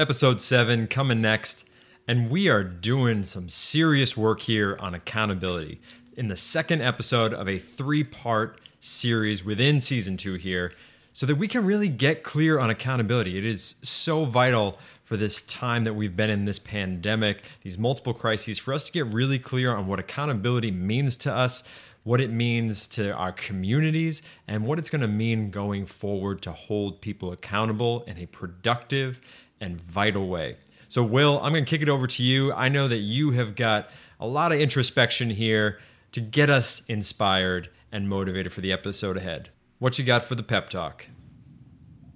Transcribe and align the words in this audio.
Episode 0.00 0.40
7 0.40 0.86
coming 0.86 1.20
next, 1.20 1.64
and 2.06 2.30
we 2.30 2.48
are 2.48 2.62
doing 2.62 3.24
some 3.24 3.48
serious 3.48 4.16
work 4.16 4.38
here 4.38 4.76
on 4.78 4.94
accountability 4.94 5.80
in 6.16 6.28
the 6.28 6.36
second 6.36 6.80
episode 6.80 7.34
of 7.34 7.48
a 7.48 7.58
three 7.58 8.04
part 8.04 8.60
series 8.78 9.44
within 9.44 9.80
season 9.80 10.16
2 10.16 10.34
here 10.34 10.72
so 11.12 11.26
that 11.26 11.34
we 11.34 11.48
can 11.48 11.64
really 11.64 11.88
get 11.88 12.22
clear 12.22 12.60
on 12.60 12.70
accountability. 12.70 13.36
It 13.36 13.44
is 13.44 13.74
so 13.82 14.24
vital 14.24 14.78
for 15.02 15.16
this 15.16 15.42
time 15.42 15.82
that 15.82 15.94
we've 15.94 16.14
been 16.14 16.30
in 16.30 16.44
this 16.44 16.60
pandemic, 16.60 17.42
these 17.64 17.76
multiple 17.76 18.14
crises, 18.14 18.56
for 18.56 18.72
us 18.72 18.86
to 18.86 18.92
get 18.92 19.06
really 19.06 19.40
clear 19.40 19.74
on 19.74 19.88
what 19.88 19.98
accountability 19.98 20.70
means 20.70 21.16
to 21.16 21.34
us, 21.34 21.64
what 22.04 22.20
it 22.20 22.30
means 22.30 22.86
to 22.86 23.12
our 23.14 23.32
communities, 23.32 24.22
and 24.46 24.64
what 24.64 24.78
it's 24.78 24.90
going 24.90 25.00
to 25.00 25.08
mean 25.08 25.50
going 25.50 25.86
forward 25.86 26.40
to 26.42 26.52
hold 26.52 27.00
people 27.00 27.32
accountable 27.32 28.04
in 28.06 28.16
a 28.16 28.26
productive 28.26 29.20
and 29.60 29.80
vital 29.80 30.28
way. 30.28 30.56
So, 30.88 31.02
Will, 31.02 31.38
I'm 31.42 31.52
going 31.52 31.64
to 31.64 31.70
kick 31.70 31.82
it 31.82 31.88
over 31.88 32.06
to 32.06 32.22
you. 32.22 32.52
I 32.52 32.68
know 32.68 32.88
that 32.88 32.98
you 32.98 33.32
have 33.32 33.54
got 33.54 33.90
a 34.18 34.26
lot 34.26 34.52
of 34.52 34.60
introspection 34.60 35.30
here 35.30 35.78
to 36.12 36.20
get 36.20 36.48
us 36.48 36.82
inspired 36.88 37.68
and 37.92 38.08
motivated 38.08 38.52
for 38.52 38.60
the 38.60 38.72
episode 38.72 39.16
ahead. 39.16 39.50
What 39.78 39.98
you 39.98 40.04
got 40.04 40.24
for 40.24 40.34
the 40.34 40.42
pep 40.42 40.70
talk? 40.70 41.06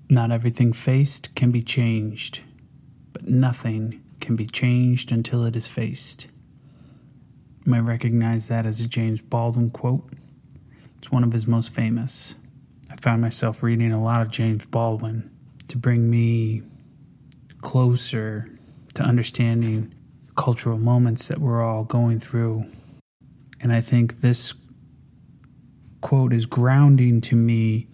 Not 0.09 0.31
everything 0.31 0.73
faced 0.73 1.35
can 1.35 1.51
be 1.51 1.63
changed, 1.63 2.41
but 3.13 3.29
nothing 3.29 4.03
can 4.21 4.37
be 4.37 4.47
changed 4.47 5.13
until 5.13 5.45
it 5.45 5.57
is 5.57 5.67
faced. 5.67 6.29
You 7.65 7.73
might 7.73 7.81
recognize 7.81 8.49
that 8.49 8.67
as 8.67 8.81
a 8.81 8.89
James 8.89 9.21
Baldwin 9.21 9.71
quote. 9.71 10.11
It's 10.99 11.11
one 11.11 11.25
of 11.25 11.33
his 11.33 11.47
most 11.47 11.75
famous. 11.75 12.35
I 12.91 12.97
found 12.97 13.23
myself 13.23 13.63
reading 13.63 13.93
a 13.93 14.03
lot 14.03 14.21
of 14.21 14.31
James 14.31 14.67
Baldwin 14.67 15.31
to 15.69 15.79
bring 15.79 16.11
me 16.11 16.63
closer 17.63 18.47
to 18.95 19.03
understanding 19.03 19.95
cultural 20.37 20.79
moments 20.79 21.29
that 21.29 21.39
we're 21.39 21.63
all 21.63 21.85
going 21.85 22.21
through. 22.21 22.67
And 23.61 23.73
I 23.73 23.81
think 23.81 24.21
this 24.21 24.53
quote 26.01 26.33
is 26.33 26.45
grounding 26.45 27.21
to 27.23 27.37
me. 27.37 27.89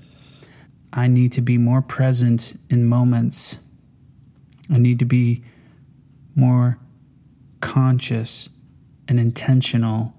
I 0.92 1.06
need 1.06 1.32
to 1.32 1.42
be 1.42 1.58
more 1.58 1.82
present 1.82 2.58
in 2.70 2.86
moments. 2.86 3.58
I 4.70 4.78
need 4.78 4.98
to 4.98 5.04
be 5.04 5.44
more 6.34 6.78
conscious 7.60 8.48
and 9.06 9.20
intentional 9.20 10.14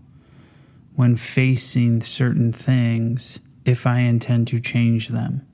when 0.95 1.15
facing 1.15 2.01
certain 2.01 2.51
things 2.51 3.39
if 3.65 3.87
I 3.87 3.99
intend 3.99 4.47
to 4.47 4.59
change 4.59 5.09
them. 5.09 5.45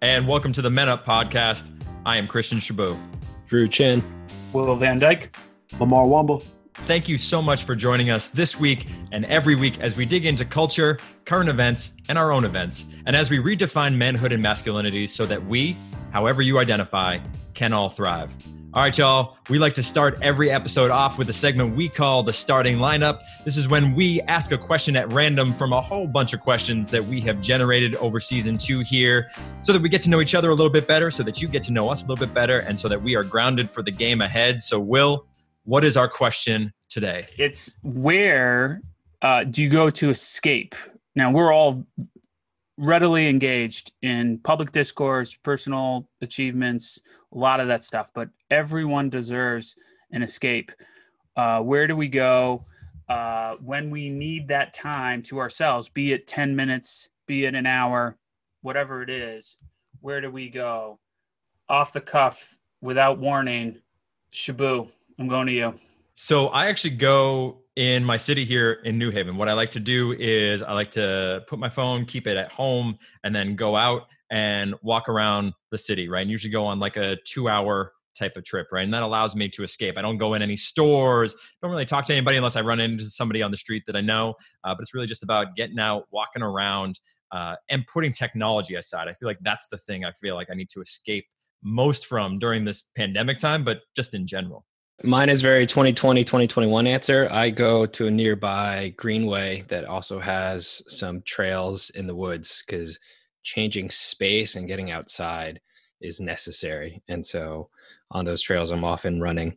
And 0.00 0.28
welcome 0.28 0.52
to 0.52 0.60
the 0.60 0.68
Men 0.68 0.90
Up 0.90 1.06
podcast. 1.06 1.70
I 2.04 2.18
am 2.18 2.26
Christian 2.26 2.58
Shaboo. 2.58 3.00
Drew 3.46 3.68
Chin. 3.68 4.02
Will 4.52 4.76
Van 4.76 4.98
Dyke. 4.98 5.34
Lamarr 5.76 6.06
Wumble. 6.06 6.44
Thank 6.74 7.08
you 7.08 7.16
so 7.16 7.40
much 7.40 7.64
for 7.64 7.74
joining 7.74 8.10
us 8.10 8.28
this 8.28 8.60
week 8.60 8.86
and 9.12 9.24
every 9.24 9.54
week 9.54 9.80
as 9.80 9.96
we 9.96 10.04
dig 10.04 10.26
into 10.26 10.44
culture, 10.44 10.98
current 11.24 11.48
events, 11.48 11.94
and 12.10 12.18
our 12.18 12.32
own 12.32 12.44
events, 12.44 12.84
and 13.06 13.16
as 13.16 13.30
we 13.30 13.38
redefine 13.38 13.96
manhood 13.96 14.32
and 14.32 14.42
masculinity 14.42 15.06
so 15.06 15.24
that 15.24 15.46
we, 15.46 15.74
however 16.10 16.42
you 16.42 16.58
identify, 16.58 17.18
can 17.54 17.72
all 17.72 17.88
thrive. 17.88 18.30
All 18.74 18.82
right, 18.82 18.96
y'all. 18.98 19.38
We 19.48 19.58
like 19.58 19.72
to 19.74 19.82
start 19.82 20.18
every 20.20 20.50
episode 20.50 20.90
off 20.90 21.16
with 21.16 21.30
a 21.30 21.32
segment 21.32 21.74
we 21.74 21.88
call 21.88 22.22
the 22.22 22.34
starting 22.34 22.76
lineup. 22.76 23.20
This 23.42 23.56
is 23.56 23.66
when 23.66 23.94
we 23.94 24.20
ask 24.22 24.52
a 24.52 24.58
question 24.58 24.94
at 24.94 25.10
random 25.10 25.54
from 25.54 25.72
a 25.72 25.80
whole 25.80 26.06
bunch 26.06 26.34
of 26.34 26.40
questions 26.42 26.90
that 26.90 27.02
we 27.02 27.18
have 27.22 27.40
generated 27.40 27.96
over 27.96 28.20
season 28.20 28.58
two 28.58 28.80
here 28.80 29.30
so 29.62 29.72
that 29.72 29.80
we 29.80 29.88
get 29.88 30.02
to 30.02 30.10
know 30.10 30.20
each 30.20 30.34
other 30.34 30.50
a 30.50 30.54
little 30.54 30.70
bit 30.70 30.86
better, 30.86 31.10
so 31.10 31.22
that 31.22 31.40
you 31.40 31.48
get 31.48 31.62
to 31.62 31.72
know 31.72 31.88
us 31.88 32.04
a 32.04 32.06
little 32.06 32.22
bit 32.24 32.34
better, 32.34 32.58
and 32.58 32.78
so 32.78 32.88
that 32.88 33.02
we 33.02 33.16
are 33.16 33.24
grounded 33.24 33.70
for 33.70 33.82
the 33.82 33.90
game 33.90 34.20
ahead. 34.20 34.62
So, 34.62 34.78
Will, 34.78 35.24
what 35.64 35.82
is 35.82 35.96
our 35.96 36.08
question 36.08 36.74
today? 36.90 37.26
It's 37.38 37.78
where 37.82 38.82
uh, 39.22 39.44
do 39.44 39.62
you 39.62 39.70
go 39.70 39.88
to 39.88 40.10
escape? 40.10 40.74
Now, 41.16 41.32
we're 41.32 41.54
all 41.54 41.86
readily 42.78 43.28
engaged 43.28 43.92
in 44.02 44.38
public 44.38 44.70
discourse, 44.70 45.34
personal 45.34 46.08
achievements, 46.22 47.00
a 47.34 47.38
lot 47.38 47.60
of 47.60 47.66
that 47.66 47.82
stuff, 47.82 48.10
but 48.14 48.30
everyone 48.50 49.10
deserves 49.10 49.74
an 50.12 50.22
escape. 50.22 50.70
Uh, 51.36 51.60
where 51.60 51.86
do 51.86 51.96
we 51.96 52.08
go 52.08 52.64
uh, 53.08 53.56
when 53.56 53.90
we 53.90 54.08
need 54.08 54.48
that 54.48 54.72
time 54.72 55.22
to 55.22 55.38
ourselves, 55.38 55.88
be 55.88 56.12
it 56.12 56.26
10 56.26 56.54
minutes, 56.54 57.08
be 57.26 57.44
it 57.44 57.54
an 57.54 57.66
hour, 57.66 58.16
whatever 58.62 59.02
it 59.02 59.10
is? 59.10 59.56
Where 60.00 60.20
do 60.20 60.30
we 60.30 60.48
go? 60.48 61.00
Off 61.68 61.92
the 61.92 62.00
cuff, 62.00 62.56
without 62.80 63.18
warning, 63.18 63.76
Shaboo, 64.32 64.88
I'm 65.18 65.28
going 65.28 65.48
to 65.48 65.52
you. 65.52 65.74
So 66.14 66.48
I 66.48 66.66
actually 66.66 66.94
go 66.94 67.58
in 67.78 68.04
my 68.04 68.16
city 68.16 68.44
here 68.44 68.80
in 68.84 68.98
New 68.98 69.12
Haven. 69.12 69.36
What 69.36 69.48
I 69.48 69.52
like 69.52 69.70
to 69.70 69.78
do 69.78 70.12
is 70.18 70.64
I 70.64 70.72
like 70.72 70.90
to 70.90 71.44
put 71.46 71.60
my 71.60 71.68
phone, 71.68 72.06
keep 72.06 72.26
it 72.26 72.36
at 72.36 72.50
home, 72.50 72.98
and 73.22 73.32
then 73.32 73.54
go 73.54 73.76
out 73.76 74.08
and 74.32 74.74
walk 74.82 75.08
around 75.08 75.52
the 75.70 75.78
city, 75.78 76.08
right? 76.08 76.22
And 76.22 76.30
usually 76.30 76.50
go 76.50 76.66
on 76.66 76.80
like 76.80 76.96
a 76.96 77.18
two 77.24 77.48
hour 77.48 77.92
type 78.18 78.36
of 78.36 78.44
trip, 78.44 78.66
right? 78.72 78.82
And 78.82 78.92
that 78.92 79.04
allows 79.04 79.36
me 79.36 79.48
to 79.50 79.62
escape. 79.62 79.96
I 79.96 80.02
don't 80.02 80.18
go 80.18 80.34
in 80.34 80.42
any 80.42 80.56
stores, 80.56 81.36
don't 81.62 81.70
really 81.70 81.84
talk 81.84 82.04
to 82.06 82.12
anybody 82.12 82.36
unless 82.36 82.56
I 82.56 82.62
run 82.62 82.80
into 82.80 83.06
somebody 83.06 83.42
on 83.42 83.52
the 83.52 83.56
street 83.56 83.84
that 83.86 83.94
I 83.94 84.00
know. 84.00 84.34
Uh, 84.64 84.74
but 84.74 84.80
it's 84.80 84.92
really 84.92 85.06
just 85.06 85.22
about 85.22 85.54
getting 85.54 85.78
out, 85.78 86.06
walking 86.10 86.42
around, 86.42 86.98
uh, 87.30 87.54
and 87.70 87.86
putting 87.86 88.10
technology 88.10 88.74
aside. 88.74 89.06
I 89.06 89.12
feel 89.12 89.28
like 89.28 89.38
that's 89.42 89.68
the 89.70 89.78
thing 89.78 90.04
I 90.04 90.10
feel 90.10 90.34
like 90.34 90.48
I 90.50 90.54
need 90.54 90.68
to 90.70 90.80
escape 90.80 91.26
most 91.62 92.06
from 92.06 92.40
during 92.40 92.64
this 92.64 92.82
pandemic 92.96 93.38
time, 93.38 93.62
but 93.62 93.82
just 93.94 94.14
in 94.14 94.26
general. 94.26 94.64
Mine 95.04 95.28
is 95.28 95.42
very 95.42 95.64
2020, 95.64 96.24
2021 96.24 96.86
answer. 96.88 97.28
I 97.30 97.50
go 97.50 97.86
to 97.86 98.08
a 98.08 98.10
nearby 98.10 98.94
greenway 98.96 99.64
that 99.68 99.84
also 99.84 100.18
has 100.18 100.82
some 100.88 101.22
trails 101.22 101.90
in 101.90 102.08
the 102.08 102.16
woods 102.16 102.64
because 102.66 102.98
changing 103.44 103.90
space 103.90 104.56
and 104.56 104.66
getting 104.66 104.90
outside 104.90 105.60
is 106.00 106.20
necessary. 106.20 107.00
And 107.06 107.24
so 107.24 107.70
on 108.10 108.24
those 108.24 108.42
trails, 108.42 108.72
I'm 108.72 108.82
often 108.82 109.20
running 109.20 109.56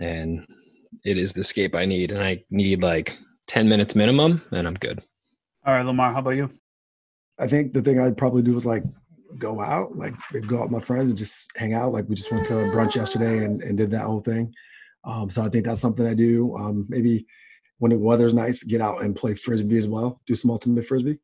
and 0.00 0.44
it 1.04 1.16
is 1.16 1.32
the 1.32 1.42
escape 1.42 1.76
I 1.76 1.84
need. 1.84 2.10
And 2.10 2.20
I 2.20 2.42
need 2.50 2.82
like 2.82 3.16
10 3.46 3.68
minutes 3.68 3.94
minimum 3.94 4.42
and 4.50 4.66
I'm 4.66 4.74
good. 4.74 5.00
All 5.64 5.74
right, 5.74 5.86
Lamarr, 5.86 6.12
how 6.12 6.18
about 6.18 6.30
you? 6.30 6.50
I 7.38 7.46
think 7.46 7.72
the 7.72 7.82
thing 7.82 8.00
I'd 8.00 8.16
probably 8.16 8.42
do 8.42 8.54
was 8.54 8.66
like 8.66 8.82
go 9.36 9.60
out, 9.60 9.96
like 9.96 10.14
go 10.46 10.58
out 10.58 10.62
with 10.64 10.72
my 10.72 10.80
friends 10.80 11.10
and 11.10 11.18
just 11.18 11.46
hang 11.56 11.74
out. 11.74 11.92
Like 11.92 12.08
we 12.08 12.14
just 12.14 12.32
went 12.32 12.46
to 12.46 12.54
brunch 12.54 12.94
yesterday 12.94 13.44
and, 13.44 13.62
and 13.62 13.76
did 13.76 13.90
that 13.90 14.04
whole 14.04 14.20
thing. 14.20 14.54
Um, 15.04 15.28
so 15.30 15.42
I 15.42 15.48
think 15.48 15.66
that's 15.66 15.80
something 15.80 16.06
I 16.06 16.14
do. 16.14 16.56
Um, 16.56 16.86
maybe 16.88 17.26
when 17.78 17.90
the 17.90 17.98
weather's 17.98 18.34
nice, 18.34 18.62
get 18.62 18.80
out 18.80 19.02
and 19.02 19.14
play 19.14 19.34
frisbee 19.34 19.78
as 19.78 19.88
well. 19.88 20.20
Do 20.26 20.34
some 20.34 20.50
ultimate 20.50 20.86
frisbee. 20.86 21.18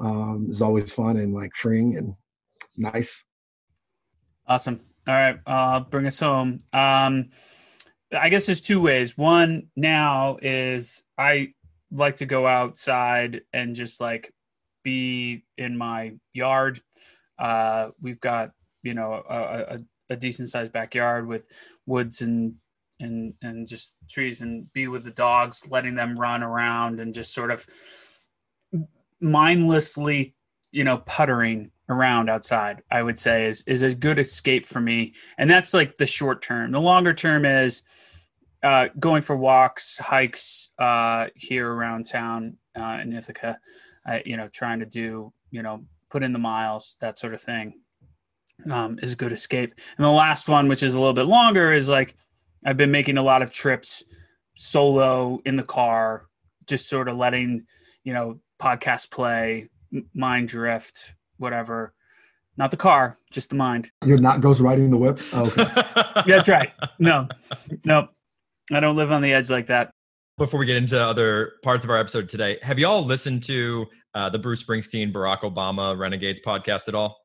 Um, 0.00 0.46
it's 0.48 0.62
always 0.62 0.92
fun 0.92 1.16
and 1.16 1.32
like 1.32 1.54
freeing 1.54 1.96
and 1.96 2.14
nice. 2.76 3.24
Awesome. 4.46 4.80
All 5.06 5.14
right, 5.14 5.38
uh, 5.46 5.80
bring 5.80 6.06
us 6.06 6.20
home. 6.20 6.60
Um, 6.72 7.30
I 8.12 8.28
guess 8.28 8.46
there's 8.46 8.60
two 8.60 8.82
ways. 8.82 9.16
One 9.16 9.68
now 9.76 10.38
is 10.42 11.02
I 11.16 11.54
like 11.90 12.16
to 12.16 12.26
go 12.26 12.46
outside 12.46 13.42
and 13.52 13.74
just 13.74 14.00
like 14.00 14.32
be 14.84 15.44
in 15.56 15.76
my 15.76 16.14
yard 16.34 16.80
uh, 17.38 17.90
we've 18.00 18.20
got 18.20 18.52
you 18.82 18.94
know 18.94 19.22
a, 19.28 19.76
a, 19.76 19.78
a 20.10 20.16
decent 20.16 20.48
sized 20.48 20.72
backyard 20.72 21.26
with 21.26 21.46
woods 21.86 22.22
and 22.22 22.54
and 23.00 23.34
and 23.42 23.68
just 23.68 23.96
trees 24.08 24.40
and 24.40 24.72
be 24.72 24.88
with 24.88 25.04
the 25.04 25.10
dogs, 25.10 25.68
letting 25.70 25.94
them 25.94 26.18
run 26.18 26.42
around 26.42 27.00
and 27.00 27.14
just 27.14 27.32
sort 27.32 27.50
of 27.50 27.66
mindlessly, 29.20 30.34
you 30.72 30.84
know, 30.84 30.98
puttering 30.98 31.70
around 31.88 32.28
outside. 32.28 32.82
I 32.90 33.02
would 33.02 33.18
say 33.18 33.46
is 33.46 33.62
is 33.62 33.82
a 33.82 33.94
good 33.94 34.18
escape 34.18 34.66
for 34.66 34.80
me, 34.80 35.14
and 35.36 35.50
that's 35.50 35.74
like 35.74 35.98
the 35.98 36.06
short 36.06 36.42
term. 36.42 36.72
The 36.72 36.80
longer 36.80 37.12
term 37.12 37.44
is 37.44 37.82
uh, 38.62 38.88
going 38.98 39.22
for 39.22 39.36
walks, 39.36 39.98
hikes 39.98 40.70
uh, 40.78 41.28
here 41.36 41.70
around 41.72 42.08
town 42.08 42.56
uh, 42.76 42.98
in 43.00 43.12
Ithaca. 43.12 43.58
you 44.24 44.36
know, 44.36 44.48
trying 44.48 44.80
to 44.80 44.86
do 44.86 45.32
you 45.50 45.62
know 45.62 45.84
put 46.10 46.22
in 46.22 46.32
the 46.32 46.38
miles, 46.38 46.96
that 47.00 47.18
sort 47.18 47.34
of 47.34 47.40
thing, 47.40 47.74
um, 48.70 48.98
is 49.02 49.12
a 49.12 49.16
good 49.16 49.32
escape. 49.32 49.72
And 49.96 50.04
the 50.04 50.10
last 50.10 50.48
one, 50.48 50.68
which 50.68 50.82
is 50.82 50.94
a 50.94 50.98
little 50.98 51.14
bit 51.14 51.26
longer, 51.26 51.72
is 51.72 51.88
like 51.88 52.16
I've 52.64 52.76
been 52.76 52.90
making 52.90 53.18
a 53.18 53.22
lot 53.22 53.42
of 53.42 53.52
trips 53.52 54.04
solo 54.56 55.40
in 55.44 55.56
the 55.56 55.62
car, 55.62 56.26
just 56.66 56.88
sort 56.88 57.08
of 57.08 57.16
letting, 57.16 57.64
you 58.04 58.12
know, 58.12 58.40
podcast 58.60 59.10
play, 59.10 59.68
mind 60.14 60.48
drift, 60.48 61.12
whatever. 61.38 61.94
Not 62.56 62.72
the 62.72 62.76
car, 62.76 63.18
just 63.30 63.50
the 63.50 63.56
mind. 63.56 63.90
You're 64.04 64.18
not 64.18 64.40
ghost 64.40 64.60
riding 64.60 64.90
the 64.90 64.96
whip. 64.96 65.20
Oh, 65.32 65.46
okay. 65.46 65.64
That's 66.26 66.48
right. 66.48 66.72
No, 66.98 67.28
no. 67.84 68.08
I 68.72 68.80
don't 68.80 68.96
live 68.96 69.12
on 69.12 69.22
the 69.22 69.32
edge 69.32 69.48
like 69.48 69.68
that. 69.68 69.90
Before 70.36 70.60
we 70.60 70.66
get 70.66 70.76
into 70.76 71.00
other 71.00 71.52
parts 71.62 71.84
of 71.84 71.90
our 71.90 71.98
episode 71.98 72.28
today, 72.28 72.58
have 72.62 72.78
you 72.78 72.86
all 72.86 73.04
listened 73.04 73.44
to 73.44 73.86
uh, 74.14 74.30
the 74.30 74.38
Bruce 74.38 74.62
Springsteen, 74.62 75.12
Barack 75.12 75.40
Obama 75.40 75.98
Renegades 75.98 76.40
podcast 76.44 76.88
at 76.88 76.94
all? 76.94 77.18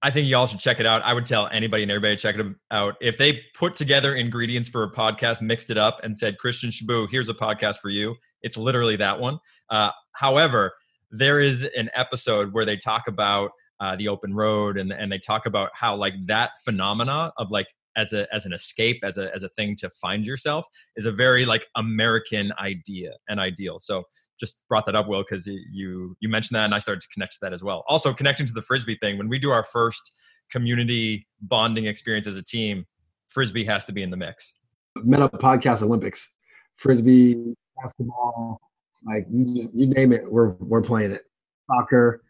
I 0.00 0.10
think 0.10 0.28
y'all 0.28 0.46
should 0.46 0.60
check 0.60 0.78
it 0.78 0.86
out. 0.86 1.02
I 1.02 1.12
would 1.12 1.26
tell 1.26 1.48
anybody 1.48 1.82
and 1.82 1.90
everybody 1.90 2.14
to 2.14 2.22
check 2.22 2.36
it 2.36 2.46
out. 2.70 2.94
If 3.00 3.18
they 3.18 3.40
put 3.54 3.74
together 3.74 4.14
ingredients 4.14 4.68
for 4.68 4.84
a 4.84 4.90
podcast, 4.90 5.42
mixed 5.42 5.70
it 5.70 5.78
up, 5.78 5.98
and 6.04 6.16
said, 6.16 6.38
Christian 6.38 6.70
Shaboo, 6.70 7.08
here's 7.10 7.28
a 7.28 7.34
podcast 7.34 7.80
for 7.80 7.88
you, 7.88 8.14
it's 8.42 8.56
literally 8.56 8.94
that 8.96 9.18
one. 9.18 9.38
Uh, 9.70 9.90
however, 10.12 10.72
there 11.10 11.40
is 11.40 11.64
an 11.76 11.90
episode 11.94 12.52
where 12.52 12.64
they 12.64 12.76
talk 12.76 13.08
about 13.08 13.50
uh, 13.80 13.96
the 13.96 14.08
open 14.08 14.34
road 14.34 14.76
and, 14.76 14.92
and 14.92 15.10
they 15.10 15.18
talk 15.18 15.46
about 15.46 15.70
how 15.74 15.96
like 15.96 16.14
that 16.26 16.50
phenomena 16.64 17.32
of 17.36 17.50
like 17.50 17.66
as 17.98 18.14
a 18.14 18.26
as 18.34 18.46
an 18.46 18.54
escape 18.54 19.00
as 19.02 19.18
a 19.18 19.32
as 19.34 19.42
a 19.42 19.48
thing 19.50 19.76
to 19.76 19.90
find 19.90 20.26
yourself 20.26 20.64
is 20.96 21.04
a 21.04 21.12
very 21.12 21.44
like 21.44 21.66
american 21.76 22.50
idea 22.58 23.10
and 23.28 23.38
ideal 23.38 23.78
so 23.78 24.04
just 24.38 24.66
brought 24.68 24.86
that 24.86 24.94
up, 24.94 25.08
Will, 25.08 25.22
because 25.22 25.46
you 25.46 26.16
you 26.20 26.28
mentioned 26.28 26.56
that, 26.56 26.64
and 26.64 26.74
I 26.74 26.78
started 26.78 27.00
to 27.02 27.08
connect 27.12 27.34
to 27.34 27.38
that 27.42 27.52
as 27.52 27.62
well. 27.62 27.84
Also, 27.88 28.14
connecting 28.14 28.46
to 28.46 28.52
the 28.52 28.62
frisbee 28.62 28.96
thing, 29.02 29.18
when 29.18 29.28
we 29.28 29.38
do 29.38 29.50
our 29.50 29.64
first 29.64 30.12
community 30.50 31.26
bonding 31.42 31.86
experience 31.86 32.26
as 32.26 32.36
a 32.36 32.42
team, 32.42 32.86
frisbee 33.28 33.64
has 33.64 33.84
to 33.86 33.92
be 33.92 34.02
in 34.02 34.10
the 34.10 34.16
mix. 34.16 34.54
Up 34.96 35.32
Podcast 35.32 35.82
Olympics, 35.82 36.34
frisbee, 36.76 37.54
basketball, 37.80 38.60
like 39.04 39.26
you 39.30 39.54
just 39.54 39.74
you 39.74 39.86
name 39.86 40.12
it, 40.12 40.30
we're 40.30 40.50
we're 40.60 40.82
playing 40.82 41.12
it. 41.12 41.22
Soccer, 41.66 42.22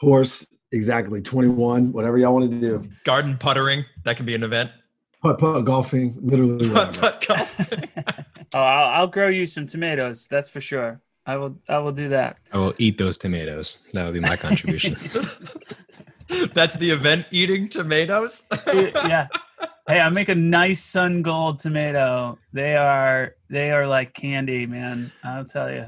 horse, 0.00 0.46
exactly. 0.72 1.22
Twenty 1.22 1.48
one, 1.48 1.92
whatever 1.92 2.18
y'all 2.18 2.34
want 2.34 2.50
to 2.50 2.60
do. 2.60 2.88
Garden 3.04 3.36
puttering, 3.38 3.84
that 4.04 4.16
can 4.16 4.26
be 4.26 4.34
an 4.34 4.42
event. 4.42 4.70
Putt 5.22 5.38
putt 5.38 5.64
golfing, 5.64 6.14
literally. 6.20 6.70
Putt 6.70 6.98
putt 6.98 7.24
golfing. 7.26 7.88
oh, 8.54 8.60
I'll, 8.60 9.00
I'll 9.00 9.06
grow 9.06 9.28
you 9.28 9.46
some 9.46 9.66
tomatoes. 9.66 10.26
That's 10.28 10.48
for 10.48 10.60
sure. 10.60 11.00
I 11.26 11.36
will 11.36 11.58
I 11.68 11.78
will 11.78 11.92
do 11.92 12.08
that. 12.10 12.38
I 12.52 12.58
will 12.58 12.74
eat 12.78 12.98
those 12.98 13.18
tomatoes. 13.18 13.78
That 13.92 14.04
would 14.04 14.14
be 14.14 14.20
my 14.20 14.36
contribution. 14.36 14.96
That's 16.54 16.76
the 16.76 16.90
event 16.90 17.26
eating 17.30 17.68
tomatoes. 17.68 18.44
yeah. 18.66 19.26
Hey, 19.88 20.00
I 20.00 20.08
make 20.08 20.28
a 20.28 20.34
nice 20.34 20.82
sun 20.82 21.22
gold 21.22 21.58
tomato. 21.58 22.38
They 22.52 22.76
are 22.76 23.34
they 23.50 23.72
are 23.72 23.86
like 23.86 24.14
candy, 24.14 24.66
man. 24.66 25.12
I'll 25.24 25.44
tell 25.44 25.70
you. 25.70 25.86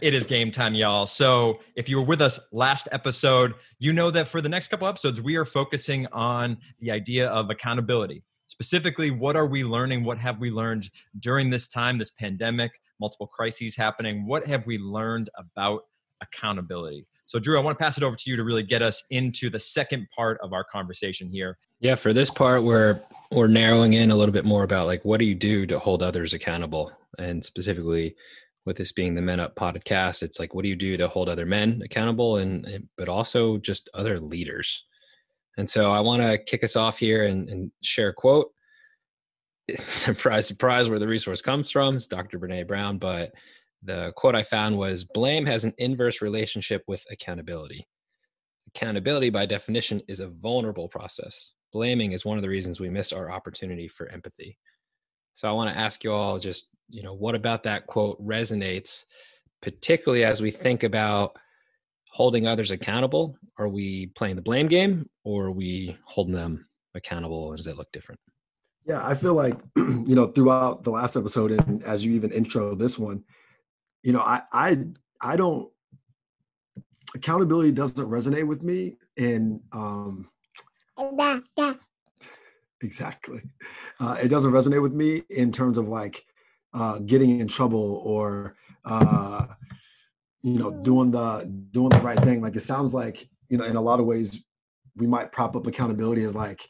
It 0.00 0.14
is 0.14 0.26
game 0.26 0.50
time, 0.50 0.74
y'all. 0.74 1.06
So, 1.06 1.60
if 1.76 1.88
you 1.88 1.98
were 1.98 2.06
with 2.06 2.22
us 2.22 2.40
last 2.52 2.88
episode, 2.92 3.54
you 3.78 3.92
know 3.92 4.10
that 4.10 4.28
for 4.28 4.40
the 4.40 4.48
next 4.48 4.68
couple 4.68 4.88
episodes, 4.88 5.20
we 5.20 5.36
are 5.36 5.44
focusing 5.44 6.06
on 6.08 6.58
the 6.80 6.90
idea 6.90 7.28
of 7.28 7.50
accountability. 7.50 8.22
Specifically, 8.46 9.10
what 9.10 9.36
are 9.36 9.46
we 9.46 9.62
learning? 9.62 10.04
What 10.04 10.18
have 10.18 10.38
we 10.38 10.50
learned 10.50 10.90
during 11.18 11.50
this 11.50 11.68
time, 11.68 11.98
this 11.98 12.10
pandemic? 12.10 12.72
multiple 13.00 13.26
crises 13.26 13.74
happening. 13.74 14.26
What 14.26 14.46
have 14.46 14.66
we 14.66 14.78
learned 14.78 15.30
about 15.36 15.82
accountability? 16.20 17.06
So, 17.26 17.38
Drew, 17.38 17.58
I 17.58 17.62
want 17.62 17.78
to 17.78 17.82
pass 17.82 17.96
it 17.96 18.02
over 18.02 18.16
to 18.16 18.30
you 18.30 18.36
to 18.36 18.44
really 18.44 18.62
get 18.62 18.82
us 18.82 19.04
into 19.10 19.50
the 19.50 19.58
second 19.58 20.08
part 20.14 20.38
of 20.42 20.52
our 20.52 20.64
conversation 20.64 21.30
here. 21.30 21.58
Yeah, 21.80 21.94
for 21.94 22.12
this 22.12 22.30
part, 22.30 22.62
we're 22.62 23.00
we're 23.30 23.46
narrowing 23.46 23.94
in 23.94 24.10
a 24.10 24.16
little 24.16 24.32
bit 24.32 24.44
more 24.44 24.64
about 24.64 24.86
like 24.86 25.04
what 25.04 25.18
do 25.18 25.24
you 25.24 25.34
do 25.34 25.64
to 25.66 25.78
hold 25.78 26.02
others 26.02 26.34
accountable, 26.34 26.92
and 27.18 27.42
specifically 27.42 28.16
with 28.66 28.76
this 28.76 28.92
being 28.92 29.14
the 29.14 29.22
Men 29.22 29.40
Up 29.40 29.56
podcast, 29.56 30.22
it's 30.22 30.38
like 30.38 30.54
what 30.54 30.62
do 30.62 30.68
you 30.68 30.76
do 30.76 30.96
to 30.96 31.08
hold 31.08 31.28
other 31.28 31.46
men 31.46 31.80
accountable, 31.84 32.36
and 32.36 32.88
but 32.96 33.08
also 33.08 33.58
just 33.58 33.88
other 33.94 34.20
leaders. 34.20 34.84
And 35.56 35.68
so, 35.68 35.90
I 35.90 36.00
want 36.00 36.22
to 36.22 36.38
kick 36.38 36.64
us 36.64 36.76
off 36.76 36.98
here 36.98 37.24
and, 37.24 37.48
and 37.48 37.72
share 37.82 38.08
a 38.08 38.14
quote 38.14 38.52
surprise, 39.84 40.46
surprise, 40.46 40.88
where 40.88 40.98
the 40.98 41.08
resource 41.08 41.42
comes 41.42 41.70
from. 41.70 41.96
It's 41.96 42.06
Dr. 42.06 42.38
Brene 42.38 42.66
Brown, 42.66 42.98
but 42.98 43.32
the 43.82 44.12
quote 44.16 44.34
I 44.34 44.42
found 44.42 44.76
was 44.76 45.04
blame 45.04 45.46
has 45.46 45.64
an 45.64 45.74
inverse 45.78 46.20
relationship 46.20 46.84
with 46.86 47.04
accountability. 47.10 47.86
Accountability, 48.68 49.30
by 49.30 49.46
definition, 49.46 50.00
is 50.06 50.20
a 50.20 50.28
vulnerable 50.28 50.88
process. 50.88 51.54
Blaming 51.72 52.12
is 52.12 52.24
one 52.24 52.36
of 52.36 52.42
the 52.42 52.48
reasons 52.48 52.80
we 52.80 52.88
miss 52.88 53.12
our 53.12 53.30
opportunity 53.30 53.88
for 53.88 54.08
empathy. 54.08 54.58
So 55.34 55.48
I 55.48 55.52
want 55.52 55.72
to 55.72 55.78
ask 55.78 56.04
you 56.04 56.12
all 56.12 56.38
just, 56.38 56.68
you 56.88 57.02
know, 57.02 57.14
what 57.14 57.34
about 57.34 57.62
that 57.64 57.86
quote 57.86 58.24
resonates, 58.24 59.04
particularly 59.62 60.24
as 60.24 60.42
we 60.42 60.50
think 60.50 60.82
about 60.82 61.38
holding 62.08 62.46
others 62.46 62.70
accountable? 62.70 63.36
Are 63.58 63.68
we 63.68 64.06
playing 64.08 64.36
the 64.36 64.42
blame 64.42 64.68
game 64.68 65.08
or 65.24 65.46
are 65.46 65.52
we 65.52 65.96
holding 66.04 66.34
them 66.34 66.68
accountable? 66.94 67.54
Does 67.54 67.66
that 67.66 67.78
look 67.78 67.92
different? 67.92 68.20
Yeah, 68.86 69.06
I 69.06 69.14
feel 69.14 69.34
like 69.34 69.56
you 69.76 70.14
know 70.14 70.26
throughout 70.26 70.82
the 70.82 70.90
last 70.90 71.16
episode 71.16 71.52
and 71.52 71.82
as 71.84 72.04
you 72.04 72.12
even 72.12 72.32
intro 72.32 72.74
this 72.74 72.98
one, 72.98 73.24
you 74.02 74.12
know, 74.12 74.20
I 74.20 74.42
I 74.52 74.84
I 75.20 75.36
don't 75.36 75.70
accountability 77.14 77.72
doesn't 77.72 78.08
resonate 78.08 78.46
with 78.46 78.62
me 78.62 78.96
and 79.18 79.62
um 79.72 80.28
exactly. 82.82 83.42
Uh, 83.98 84.16
it 84.22 84.28
doesn't 84.28 84.52
resonate 84.52 84.82
with 84.82 84.92
me 84.92 85.22
in 85.30 85.52
terms 85.52 85.78
of 85.78 85.88
like 85.88 86.24
uh, 86.74 86.98
getting 87.00 87.40
in 87.40 87.48
trouble 87.48 88.02
or 88.04 88.56
uh, 88.84 89.46
you 90.42 90.58
know 90.58 90.70
doing 90.70 91.10
the 91.10 91.50
doing 91.72 91.90
the 91.90 92.00
right 92.00 92.18
thing. 92.20 92.40
Like 92.40 92.56
it 92.56 92.60
sounds 92.60 92.94
like 92.94 93.28
you 93.48 93.58
know 93.58 93.64
in 93.64 93.76
a 93.76 93.82
lot 93.82 94.00
of 94.00 94.06
ways 94.06 94.44
we 94.96 95.06
might 95.06 95.32
prop 95.32 95.56
up 95.56 95.66
accountability 95.66 96.22
as 96.22 96.34
like 96.34 96.68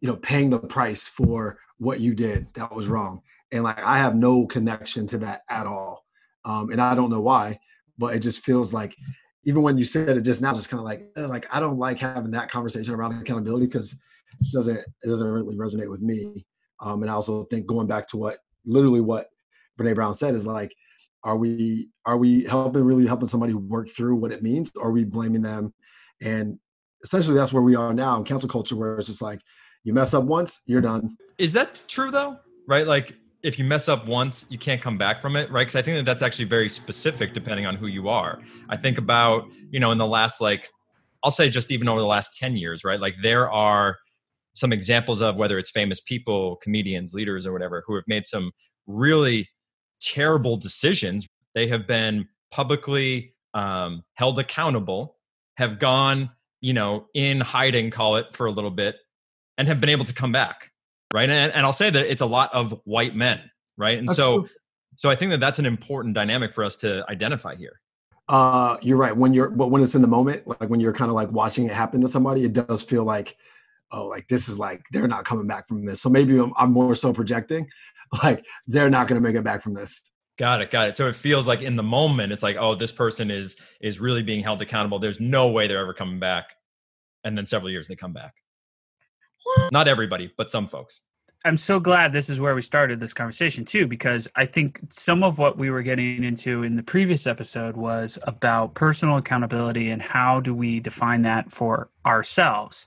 you 0.00 0.08
know 0.08 0.16
paying 0.16 0.50
the 0.50 0.58
price 0.58 1.08
for 1.08 1.58
what 1.78 2.00
you 2.00 2.14
did 2.14 2.52
that 2.54 2.74
was 2.74 2.88
wrong. 2.88 3.20
And 3.52 3.62
like 3.62 3.78
i 3.78 3.98
have 3.98 4.16
no 4.16 4.46
connection 4.46 5.06
to 5.08 5.18
that 5.18 5.42
at 5.48 5.66
all. 5.66 6.04
Um, 6.44 6.70
and 6.70 6.80
i 6.80 6.94
don't 6.94 7.08
know 7.08 7.20
why 7.20 7.58
but 7.98 8.14
it 8.14 8.20
just 8.20 8.44
feels 8.44 8.72
like 8.74 8.96
even 9.44 9.62
when 9.62 9.78
you 9.78 9.84
said 9.84 10.16
it 10.16 10.22
just 10.22 10.42
now 10.42 10.50
it's 10.50 10.66
kind 10.66 10.80
of 10.80 10.84
like 10.84 11.10
like 11.16 11.46
i 11.54 11.60
don't 11.60 11.78
like 11.78 11.98
having 11.98 12.30
that 12.32 12.50
conversation 12.50 12.94
around 12.94 13.12
accountability 13.20 13.66
because 13.66 13.98
it 14.40 14.52
doesn't 14.52 14.78
it 14.78 15.06
doesn't 15.06 15.28
really 15.28 15.56
resonate 15.56 15.90
with 15.90 16.00
me 16.00 16.46
um, 16.80 17.02
and 17.02 17.10
i 17.10 17.14
also 17.14 17.44
think 17.44 17.66
going 17.66 17.86
back 17.86 18.06
to 18.06 18.16
what 18.16 18.38
literally 18.64 19.00
what 19.00 19.26
brene 19.78 19.94
brown 19.94 20.14
said 20.14 20.34
is 20.34 20.46
like 20.46 20.74
are 21.22 21.36
we 21.36 21.88
are 22.06 22.16
we 22.16 22.44
helping 22.44 22.84
really 22.84 23.06
helping 23.06 23.28
somebody 23.28 23.54
work 23.54 23.88
through 23.88 24.16
what 24.16 24.32
it 24.32 24.42
means 24.42 24.70
or 24.76 24.88
are 24.88 24.92
we 24.92 25.04
blaming 25.04 25.42
them 25.42 25.72
and 26.22 26.58
essentially 27.02 27.36
that's 27.36 27.52
where 27.52 27.62
we 27.62 27.76
are 27.76 27.92
now 27.94 28.16
in 28.16 28.24
cancel 28.24 28.48
culture 28.48 28.76
where 28.76 28.96
it's 28.96 29.06
just 29.06 29.22
like 29.22 29.40
you 29.84 29.92
mess 29.92 30.14
up 30.14 30.24
once, 30.24 30.62
you're 30.66 30.80
done. 30.80 31.16
Is 31.38 31.52
that 31.52 31.78
true 31.86 32.10
though? 32.10 32.38
Right? 32.66 32.86
Like 32.86 33.14
if 33.42 33.58
you 33.58 33.64
mess 33.64 33.88
up 33.88 34.06
once, 34.06 34.46
you 34.48 34.58
can't 34.58 34.80
come 34.80 34.96
back 34.96 35.20
from 35.20 35.36
it, 35.36 35.50
right? 35.50 35.62
Because 35.62 35.76
I 35.76 35.82
think 35.82 35.98
that 35.98 36.06
that's 36.06 36.22
actually 36.22 36.46
very 36.46 36.70
specific 36.70 37.34
depending 37.34 37.66
on 37.66 37.76
who 37.76 37.86
you 37.86 38.08
are. 38.08 38.40
I 38.70 38.76
think 38.76 38.96
about, 38.96 39.44
you 39.70 39.78
know, 39.78 39.92
in 39.92 39.98
the 39.98 40.06
last 40.06 40.40
like, 40.40 40.70
I'll 41.22 41.30
say 41.30 41.50
just 41.50 41.70
even 41.70 41.88
over 41.88 42.00
the 42.00 42.06
last 42.06 42.38
10 42.38 42.56
years, 42.56 42.84
right? 42.84 42.98
Like 42.98 43.14
there 43.22 43.50
are 43.50 43.98
some 44.54 44.72
examples 44.72 45.20
of 45.20 45.36
whether 45.36 45.58
it's 45.58 45.70
famous 45.70 46.00
people, 46.00 46.56
comedians, 46.56 47.14
leaders, 47.14 47.46
or 47.46 47.52
whatever, 47.52 47.82
who 47.86 47.94
have 47.94 48.04
made 48.06 48.26
some 48.26 48.52
really 48.86 49.48
terrible 50.00 50.56
decisions. 50.56 51.28
They 51.54 51.66
have 51.68 51.86
been 51.86 52.28
publicly 52.50 53.34
um, 53.52 54.02
held 54.14 54.38
accountable, 54.38 55.16
have 55.56 55.78
gone, 55.78 56.30
you 56.60 56.72
know, 56.72 57.06
in 57.14 57.40
hiding, 57.40 57.90
call 57.90 58.16
it 58.16 58.34
for 58.34 58.46
a 58.46 58.50
little 58.50 58.70
bit, 58.70 58.96
and 59.58 59.68
have 59.68 59.80
been 59.80 59.90
able 59.90 60.04
to 60.04 60.14
come 60.14 60.32
back 60.32 60.70
right 61.14 61.30
and, 61.30 61.52
and 61.52 61.64
i'll 61.64 61.72
say 61.72 61.88
that 61.88 62.10
it's 62.10 62.20
a 62.20 62.26
lot 62.26 62.52
of 62.52 62.78
white 62.84 63.14
men 63.16 63.40
right 63.78 63.98
and 63.98 64.08
that's 64.08 64.16
so 64.16 64.40
true. 64.40 64.48
so 64.96 65.10
i 65.10 65.14
think 65.14 65.30
that 65.30 65.40
that's 65.40 65.58
an 65.58 65.64
important 65.64 66.14
dynamic 66.14 66.52
for 66.52 66.64
us 66.64 66.76
to 66.76 67.04
identify 67.08 67.54
here 67.54 67.80
uh 68.28 68.76
you're 68.82 68.98
right 68.98 69.16
when 69.16 69.32
you're 69.32 69.50
but 69.50 69.70
when 69.70 69.82
it's 69.82 69.94
in 69.94 70.02
the 70.02 70.08
moment 70.08 70.46
like 70.46 70.68
when 70.68 70.80
you're 70.80 70.92
kind 70.92 71.08
of 71.08 71.14
like 71.14 71.30
watching 71.30 71.66
it 71.66 71.72
happen 71.72 72.00
to 72.00 72.08
somebody 72.08 72.44
it 72.44 72.52
does 72.52 72.82
feel 72.82 73.04
like 73.04 73.36
oh 73.94 74.06
like 74.06 74.26
this 74.28 74.48
is 74.48 74.58
like 74.58 74.82
they're 74.90 75.08
not 75.08 75.24
coming 75.24 75.46
back 75.46 75.68
from 75.68 75.84
this. 75.84 76.02
So 76.02 76.10
maybe 76.10 76.38
i'm, 76.38 76.52
I'm 76.56 76.72
more 76.72 76.94
so 76.94 77.12
projecting 77.12 77.66
like 78.22 78.44
they're 78.66 78.90
not 78.90 79.08
going 79.08 79.20
to 79.20 79.26
make 79.26 79.36
it 79.36 79.44
back 79.44 79.62
from 79.62 79.74
this. 79.74 80.00
Got 80.36 80.60
it 80.62 80.70
got 80.70 80.88
it. 80.88 80.96
So 80.96 81.08
it 81.08 81.14
feels 81.14 81.46
like 81.46 81.62
in 81.62 81.76
the 81.76 81.82
moment 81.82 82.32
it's 82.32 82.42
like 82.42 82.56
oh 82.58 82.74
this 82.74 82.92
person 82.92 83.30
is 83.30 83.56
is 83.80 84.00
really 84.00 84.22
being 84.22 84.42
held 84.42 84.60
accountable. 84.62 84.98
There's 84.98 85.20
no 85.20 85.48
way 85.48 85.66
they're 85.66 85.78
ever 85.78 85.94
coming 85.94 86.18
back. 86.18 86.46
And 87.24 87.38
then 87.38 87.46
several 87.46 87.70
years 87.70 87.86
they 87.88 87.96
come 87.96 88.12
back. 88.12 88.34
Not 89.70 89.88
everybody, 89.88 90.32
but 90.36 90.50
some 90.50 90.68
folks. 90.68 91.00
I'm 91.46 91.58
so 91.58 91.78
glad 91.78 92.10
this 92.12 92.30
is 92.30 92.40
where 92.40 92.54
we 92.54 92.62
started 92.62 93.00
this 93.00 93.12
conversation 93.12 93.66
too, 93.66 93.86
because 93.86 94.26
I 94.34 94.46
think 94.46 94.80
some 94.88 95.22
of 95.22 95.38
what 95.38 95.58
we 95.58 95.68
were 95.68 95.82
getting 95.82 96.24
into 96.24 96.62
in 96.62 96.74
the 96.74 96.82
previous 96.82 97.26
episode 97.26 97.76
was 97.76 98.18
about 98.22 98.72
personal 98.72 99.18
accountability 99.18 99.90
and 99.90 100.00
how 100.00 100.40
do 100.40 100.54
we 100.54 100.80
define 100.80 101.20
that 101.22 101.52
for 101.52 101.90
ourselves. 102.06 102.86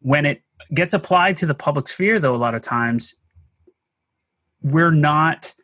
When 0.00 0.24
it 0.26 0.42
gets 0.74 0.94
applied 0.94 1.36
to 1.38 1.46
the 1.46 1.54
public 1.54 1.88
sphere, 1.88 2.18
though, 2.18 2.34
a 2.34 2.36
lot 2.36 2.54
of 2.54 2.62
times 2.62 3.14
we're 4.62 4.90
not, 4.90 5.54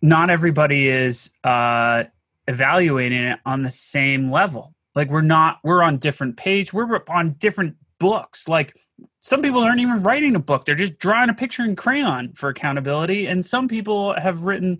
not 0.00 0.30
everybody 0.30 0.88
is 0.88 1.30
uh, 1.44 2.04
evaluating 2.48 3.22
it 3.22 3.38
on 3.46 3.62
the 3.62 3.70
same 3.70 4.28
level. 4.28 4.74
Like 4.94 5.10
we're 5.10 5.20
not, 5.22 5.58
we're 5.64 5.82
on 5.82 5.98
different 5.98 6.36
page, 6.36 6.72
we're 6.72 7.00
on 7.08 7.32
different 7.34 7.76
books. 7.98 8.48
Like 8.48 8.74
some 9.22 9.40
people 9.40 9.60
aren't 9.62 9.80
even 9.80 10.02
writing 10.02 10.36
a 10.36 10.40
book 10.40 10.64
they're 10.64 10.74
just 10.74 10.98
drawing 10.98 11.30
a 11.30 11.34
picture 11.34 11.62
in 11.62 11.74
crayon 11.74 12.32
for 12.34 12.50
accountability 12.50 13.26
and 13.26 13.44
some 13.44 13.68
people 13.68 14.14
have 14.20 14.42
written 14.42 14.78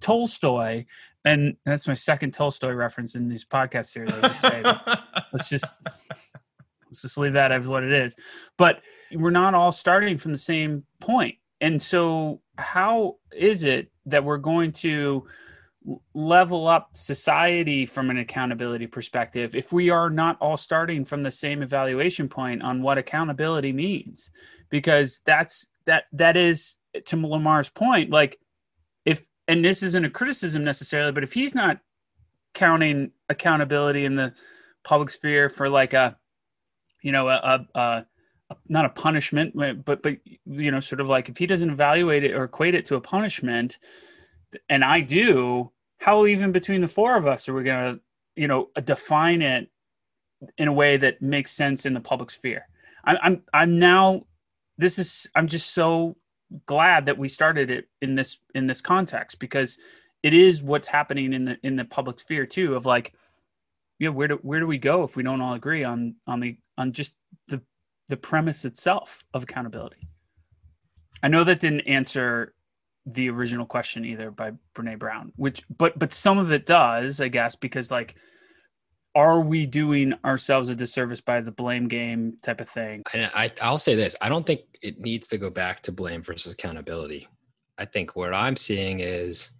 tolstoy 0.00 0.84
and 1.24 1.56
that's 1.66 1.86
my 1.86 1.94
second 1.94 2.32
tolstoy 2.32 2.72
reference 2.72 3.14
in 3.14 3.28
these 3.28 3.44
podcast 3.44 3.86
series 3.86 4.12
i 4.12 4.20
just 4.22 4.40
say 4.40 4.62
let's 5.32 5.48
just 5.48 5.74
let's 6.92 7.02
just 7.02 7.18
leave 7.18 7.32
that 7.32 7.52
as 7.52 7.66
what 7.66 7.82
it 7.82 7.92
is 7.92 8.14
but 8.58 8.80
we're 9.14 9.30
not 9.30 9.54
all 9.54 9.72
starting 9.72 10.16
from 10.16 10.32
the 10.32 10.38
same 10.38 10.84
point. 11.00 11.36
and 11.60 11.80
so 11.80 12.40
how 12.58 13.16
is 13.34 13.64
it 13.64 13.90
that 14.06 14.24
we're 14.24 14.38
going 14.38 14.70
to 14.70 15.24
level 16.14 16.68
up 16.68 16.90
society 16.92 17.86
from 17.86 18.10
an 18.10 18.18
accountability 18.18 18.86
perspective 18.86 19.56
if 19.56 19.72
we 19.72 19.90
are 19.90 20.10
not 20.10 20.36
all 20.40 20.56
starting 20.56 21.04
from 21.04 21.22
the 21.22 21.30
same 21.30 21.62
evaluation 21.62 22.28
point 22.28 22.62
on 22.62 22.82
what 22.82 22.98
accountability 22.98 23.72
means 23.72 24.30
because 24.70 25.20
that's 25.24 25.68
that 25.86 26.04
that 26.12 26.36
is 26.36 26.78
to 27.04 27.16
lamarr's 27.16 27.68
point 27.68 28.10
like 28.10 28.38
if 29.04 29.26
and 29.48 29.64
this 29.64 29.82
isn't 29.82 30.04
a 30.04 30.10
criticism 30.10 30.62
necessarily 30.62 31.10
but 31.10 31.24
if 31.24 31.32
he's 31.32 31.54
not 31.54 31.80
counting 32.54 33.10
accountability 33.28 34.04
in 34.04 34.14
the 34.14 34.32
public 34.84 35.10
sphere 35.10 35.48
for 35.48 35.68
like 35.68 35.94
a 35.94 36.16
you 37.02 37.12
know 37.12 37.28
a, 37.28 37.66
a, 37.74 37.78
a 37.78 38.06
not 38.68 38.84
a 38.84 38.90
punishment 38.90 39.54
but 39.84 40.02
but 40.02 40.16
you 40.46 40.70
know 40.70 40.80
sort 40.80 41.00
of 41.00 41.08
like 41.08 41.28
if 41.28 41.38
he 41.38 41.46
doesn't 41.46 41.70
evaluate 41.70 42.24
it 42.24 42.32
or 42.32 42.44
equate 42.44 42.74
it 42.74 42.84
to 42.84 42.96
a 42.96 43.00
punishment 43.00 43.78
and 44.68 44.84
I 44.84 45.00
do, 45.00 45.70
how 45.98 46.26
even 46.26 46.52
between 46.52 46.80
the 46.80 46.88
four 46.88 47.16
of 47.16 47.26
us 47.26 47.48
are 47.48 47.54
we 47.54 47.64
going 47.64 47.94
to, 47.94 48.00
you 48.36 48.48
know, 48.48 48.70
define 48.84 49.42
it 49.42 49.70
in 50.58 50.68
a 50.68 50.72
way 50.72 50.96
that 50.96 51.22
makes 51.22 51.52
sense 51.52 51.86
in 51.86 51.94
the 51.94 52.00
public 52.00 52.30
sphere? 52.30 52.66
I'm, 53.04 53.18
I'm, 53.22 53.42
I'm 53.52 53.78
now, 53.78 54.26
this 54.78 54.98
is, 54.98 55.28
I'm 55.34 55.48
just 55.48 55.72
so 55.72 56.16
glad 56.66 57.06
that 57.06 57.18
we 57.18 57.28
started 57.28 57.70
it 57.70 57.88
in 58.00 58.14
this, 58.14 58.38
in 58.54 58.66
this 58.66 58.80
context 58.80 59.38
because 59.38 59.78
it 60.22 60.34
is 60.34 60.62
what's 60.62 60.88
happening 60.88 61.32
in 61.32 61.44
the, 61.44 61.58
in 61.62 61.76
the 61.76 61.84
public 61.84 62.20
sphere 62.20 62.46
too, 62.46 62.74
of 62.74 62.86
like, 62.86 63.14
yeah, 64.02 64.08
where 64.08 64.28
do, 64.28 64.34
where 64.42 64.60
do 64.60 64.66
we 64.66 64.78
go 64.78 65.04
if 65.04 65.16
we 65.16 65.22
don't 65.22 65.40
all 65.40 65.54
agree 65.54 65.84
on, 65.84 66.16
on 66.26 66.40
the, 66.40 66.56
on 66.76 66.92
just 66.92 67.14
the, 67.48 67.62
the 68.08 68.16
premise 68.16 68.64
itself 68.64 69.24
of 69.32 69.44
accountability? 69.44 70.08
I 71.22 71.28
know 71.28 71.44
that 71.44 71.60
didn't 71.60 71.82
answer 71.82 72.54
the 73.06 73.30
original 73.30 73.64
question 73.66 74.04
either 74.04 74.30
by 74.30 74.52
Brene 74.74 74.98
Brown, 74.98 75.32
which 75.36 75.62
but 75.76 75.98
but 75.98 76.12
some 76.12 76.38
of 76.38 76.52
it 76.52 76.66
does, 76.66 77.20
I 77.20 77.28
guess, 77.28 77.54
because 77.54 77.90
like 77.90 78.16
are 79.14 79.40
we 79.40 79.66
doing 79.66 80.14
ourselves 80.24 80.68
a 80.68 80.74
disservice 80.74 81.20
by 81.20 81.40
the 81.40 81.52
blame 81.52 81.86
game 81.88 82.36
type 82.42 82.60
of 82.60 82.68
thing? 82.68 83.02
I, 83.12 83.50
I 83.60 83.70
will 83.70 83.78
say 83.78 83.94
this: 83.94 84.16
I 84.20 84.28
don't 84.28 84.46
think 84.46 84.62
it 84.80 84.98
needs 84.98 85.26
to 85.28 85.38
go 85.38 85.50
back 85.50 85.82
to 85.82 85.92
blame 85.92 86.22
versus 86.22 86.52
accountability. 86.52 87.28
I 87.78 87.84
think 87.84 88.16
what 88.16 88.34
I'm 88.34 88.56
seeing 88.56 89.00
is, 89.00 89.50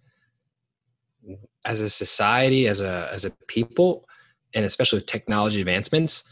as 1.65 1.81
a 1.81 1.89
society, 1.89 2.67
as 2.67 2.81
a 2.81 3.09
as 3.11 3.25
a 3.25 3.31
people, 3.47 4.07
and 4.53 4.65
especially 4.65 4.97
with 4.97 5.05
technology 5.05 5.59
advancements, 5.59 6.23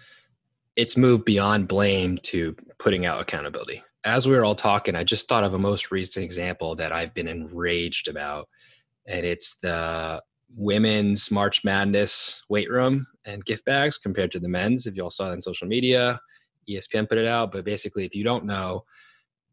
it's 0.76 0.96
moved 0.96 1.26
beyond 1.26 1.68
blame 1.68 2.18
to 2.24 2.56
putting 2.78 3.06
out 3.06 3.22
accountability 3.22 3.84
as 4.04 4.28
we 4.28 4.36
were 4.36 4.44
all 4.44 4.56
talking, 4.56 4.96
I 4.96 5.04
just 5.04 5.28
thought 5.28 5.44
of 5.44 5.54
a 5.54 5.60
most 5.60 5.92
recent 5.92 6.24
example 6.24 6.76
that 6.76 6.92
I've 6.92 7.14
been 7.14 7.28
enraged 7.28 8.08
about, 8.08 8.50
and 9.08 9.26
it's 9.26 9.58
the 9.58 10.22
women's 10.58 11.30
March 11.32 11.64
Madness 11.64 12.44
weight 12.50 12.70
room 12.70 13.08
and 13.26 13.46
gift 13.46 13.66
bags 13.66 13.98
compared 13.98 14.32
to 14.32 14.40
the 14.40 14.50
men's. 14.50 14.88
If 14.88 14.96
you 14.96 15.04
all 15.04 15.12
saw 15.12 15.30
it 15.30 15.34
on 15.34 15.42
social 15.42 15.68
media, 15.68 16.20
ESPN 16.70 17.08
put 17.08 17.18
it 17.18 17.28
out. 17.28 17.52
But 17.52 17.64
basically, 17.64 18.06
if 18.06 18.16
you 18.16 18.24
don't 18.24 18.46
know, 18.46 18.86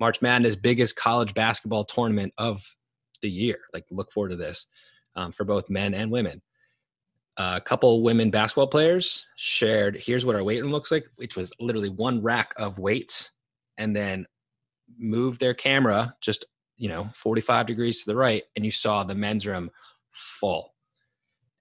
March 0.00 0.22
Madness 0.22 0.56
biggest 0.56 0.96
college 0.96 1.34
basketball 1.34 1.84
tournament 1.84 2.32
of 2.38 2.62
the 3.20 3.30
year. 3.30 3.58
Like, 3.74 3.84
look 3.90 4.10
forward 4.10 4.30
to 4.30 4.36
this 4.36 4.66
um, 5.14 5.32
for 5.32 5.44
both 5.44 5.68
men 5.68 5.92
and 5.92 6.10
women. 6.10 6.40
A 7.38 7.60
couple 7.60 8.02
women 8.02 8.30
basketball 8.30 8.66
players 8.66 9.26
shared. 9.36 9.96
Here's 9.96 10.26
what 10.26 10.34
our 10.34 10.42
weight 10.42 10.60
room 10.60 10.72
looks 10.72 10.90
like, 10.90 11.06
which 11.16 11.36
was 11.36 11.52
literally 11.60 11.88
one 11.88 12.20
rack 12.20 12.52
of 12.56 12.78
weights 12.78 13.30
and 13.78 13.94
then 13.94 14.26
moved 14.98 15.40
their 15.40 15.54
camera 15.54 16.14
just 16.20 16.46
you 16.76 16.88
know 16.88 17.08
45 17.14 17.66
degrees 17.66 18.00
to 18.00 18.10
the 18.10 18.16
right 18.16 18.44
and 18.56 18.64
you 18.64 18.70
saw 18.70 19.04
the 19.04 19.14
men's 19.14 19.46
room 19.46 19.70
full 20.12 20.74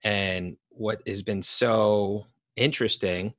and 0.04 0.56
what 0.70 1.02
has 1.08 1.22
been 1.22 1.42
so 1.42 2.26
interesting 2.56 3.34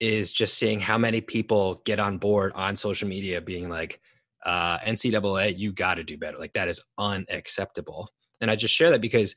is 0.00 0.32
just 0.32 0.58
seeing 0.58 0.80
how 0.80 0.96
many 0.96 1.20
people 1.20 1.82
get 1.84 2.00
on 2.00 2.18
board 2.18 2.52
on 2.54 2.74
social 2.74 3.08
media 3.08 3.40
being 3.40 3.68
like 3.68 4.00
uh, 4.46 4.78
ncaa 4.78 5.56
you 5.56 5.72
got 5.72 5.94
to 5.94 6.04
do 6.04 6.16
better 6.16 6.38
like 6.38 6.54
that 6.54 6.68
is 6.68 6.82
unacceptable 6.98 8.08
and 8.40 8.50
i 8.50 8.56
just 8.56 8.74
share 8.74 8.90
that 8.90 9.02
because 9.02 9.36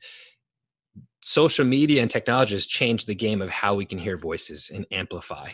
social 1.26 1.64
media 1.64 2.02
and 2.02 2.10
technology 2.10 2.54
has 2.54 2.66
changed 2.66 3.06
the 3.06 3.14
game 3.14 3.40
of 3.40 3.48
how 3.48 3.74
we 3.74 3.86
can 3.86 3.98
hear 3.98 4.18
voices 4.18 4.70
and 4.72 4.86
amplify 4.90 5.50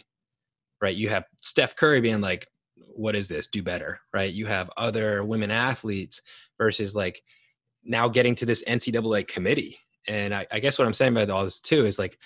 right? 0.81 0.97
You 0.97 1.11
have 1.11 1.25
steph 1.41 1.77
curry 1.77 2.01
being 2.01 2.21
like 2.21 2.49
what 2.77 3.15
is 3.15 3.29
this? 3.29 3.47
Do 3.47 3.63
better 3.63 4.01
right? 4.13 4.33
You 4.33 4.47
have 4.47 4.71
other 4.77 5.23
women 5.23 5.51
athletes 5.51 6.23
versus 6.59 6.95
like 6.95 7.23
now 7.85 8.09
getting 8.09 8.35
to 8.37 8.47
this 8.47 8.65
ncaa 8.65 9.29
committee. 9.29 9.79
And 10.09 10.35
i, 10.35 10.47
I 10.51 10.61
guess 10.61 10.79
what 10.79 10.87
i'm 10.87 10.95
saying 10.95 11.15
by 11.15 11.27
all 11.27 11.45
this 11.45 11.61
too 11.61 11.85
is 11.85 11.99
like 11.99 12.19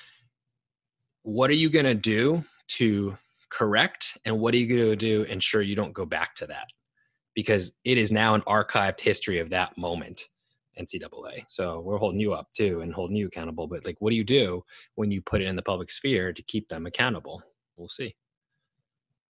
what 1.23 1.51
are 1.51 1.55
you 1.55 1.69
going 1.69 1.87
to 1.87 1.95
do 1.95 2.45
to 2.69 3.19
correct 3.51 4.17
and 4.25 4.39
what 4.39 4.55
are 4.55 4.57
you 4.57 4.67
going 4.67 4.91
to 4.91 4.97
do 4.97 5.23
ensure 5.25 5.63
you 5.63 5.77
don't 5.77 5.93
go 5.93 6.05
back 6.05 6.35
to 6.37 6.47
that? 6.47 6.67
Because 7.35 7.73
it 7.85 7.99
is 7.99 8.13
now 8.13 8.35
an 8.35 8.43
archived 8.43 9.01
history 9.01 9.39
of 9.39 9.51
that 9.51 9.77
moment 9.77 10.29
ncaa 10.81 11.45
so 11.49 11.81
we're 11.81 11.99
holding 11.99 12.21
you 12.21 12.33
up 12.33 12.49
too 12.55 12.81
and 12.81 12.95
holding 12.95 13.17
you 13.17 13.27
accountable 13.27 13.67
but 13.67 13.85
like 13.85 13.97
what 14.01 14.11
do 14.11 14.17
you 14.17 14.25
do 14.25 14.63
when 14.95 15.11
you 15.11 15.23
put 15.23 15.41
it 15.41 15.47
in 15.47 15.57
the 15.57 15.63
public 15.63 15.91
sphere 15.91 16.33
to 16.33 16.43
keep 16.43 16.69
them 16.69 16.87
accountable? 16.87 17.43
We'll 17.79 17.89
see. 17.89 18.15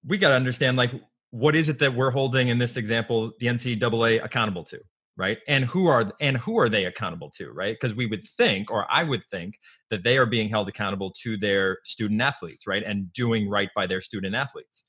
We 0.07 0.19
got 0.19 0.31
to 0.31 0.35
understand 0.35 0.77
like 0.77 0.93
what 1.31 1.57
is 1.57 1.69
it 1.69 1.79
that 1.81 1.95
we're 1.95 2.11
holding 2.11 2.49
in 2.49 2.59
this 2.59 2.77
example 2.77 3.33
the 3.41 3.47
ncaa 3.47 4.25
accountable 4.25 4.65
to 4.65 4.81
right? 5.17 5.39
And 5.47 5.65
who 5.65 5.87
are 5.87 6.13
and 6.21 6.37
who 6.37 6.59
are 6.59 6.69
they 6.69 6.87
accountable 6.87 7.31
to 7.37 7.51
right? 7.53 7.77
Because 7.81 7.95
we 7.95 8.07
would 8.07 8.27
think 8.27 8.71
or 8.71 8.87
i 8.91 9.03
would 9.05 9.23
think 9.31 9.59
that 9.91 10.03
they 10.03 10.19
are 10.19 10.27
being 10.27 10.49
held 10.49 10.69
accountable 10.69 11.13
to 11.23 11.37
their 11.37 11.79
student 11.85 12.21
athletes 12.21 12.67
right? 12.67 12.83
And 12.85 13.13
doing 13.13 13.49
right 13.49 13.71
by 13.75 13.87
their 13.87 14.01
student 14.01 14.35
athletes. 14.35 14.85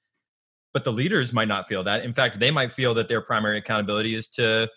But 0.73 0.83
the 0.83 0.91
leaders 0.91 1.31
might 1.31 1.47
not 1.47 1.69
feel 1.69 1.83
that. 1.85 2.03
In 2.03 2.13
fact 2.13 2.39
they 2.39 2.51
might 2.51 2.73
feel 2.73 2.93
that 2.95 3.07
their 3.07 3.21
primary 3.21 3.59
accountability 3.59 4.15
is 4.15 4.27
to 4.29 4.67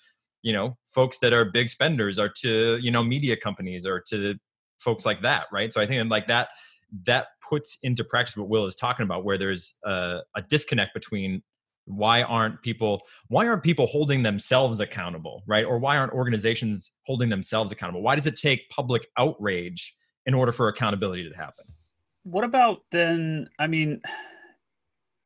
you 0.42 0.52
know 0.52 0.76
folks 0.84 1.18
that 1.18 1.32
are 1.32 1.44
big 1.44 1.68
spenders 1.68 2.18
or 2.18 2.28
to 2.28 2.78
you 2.80 2.90
know 2.90 3.02
media 3.02 3.36
companies 3.36 3.86
or 3.86 4.02
to 4.08 4.34
folks 4.78 5.04
like 5.04 5.22
that 5.22 5.46
right? 5.52 5.72
So 5.72 5.80
i 5.80 5.86
think 5.86 6.10
like 6.10 6.26
that 6.28 6.48
that 7.04 7.26
puts 7.48 7.78
into 7.82 8.02
practice 8.04 8.36
what 8.36 8.48
will 8.48 8.66
is 8.66 8.74
talking 8.74 9.04
about 9.04 9.24
where 9.24 9.36
there's 9.36 9.76
a, 9.84 10.20
a 10.36 10.42
disconnect 10.48 10.94
between 10.94 11.42
why 11.84 12.22
aren't 12.22 12.60
people 12.62 13.02
why 13.28 13.46
aren't 13.46 13.62
people 13.62 13.86
holding 13.86 14.22
themselves 14.22 14.78
accountable 14.80 15.42
right? 15.46 15.64
Or 15.64 15.78
why 15.78 15.96
aren't 15.96 16.12
organizations 16.12 16.92
holding 17.06 17.28
themselves 17.28 17.72
accountable? 17.72 18.02
Why 18.02 18.14
does 18.14 18.26
it 18.26 18.36
take 18.36 18.68
public 18.68 19.08
outrage 19.18 19.94
in 20.26 20.34
order 20.34 20.52
for 20.52 20.68
accountability 20.68 21.28
to 21.28 21.36
happen? 21.36 21.64
What 22.24 22.44
about 22.44 22.82
then 22.90 23.48
i 23.58 23.66
mean 23.66 24.02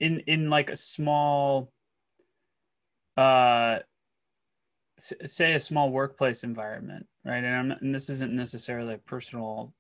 in 0.01 0.21
in 0.21 0.51
like 0.51 0.71
a 0.71 0.77
small 0.77 1.73
uh 3.17 3.81
say 5.25 5.55
a 5.55 5.61
small 5.61 5.91
workplace 5.91 6.45
environment 6.45 7.07
right? 7.25 7.45
And, 7.45 7.73
and 7.73 7.95
this 7.95 8.09
isn't 8.09 8.33
necessarily 8.33 8.95
a 8.95 8.99
personal 8.99 9.73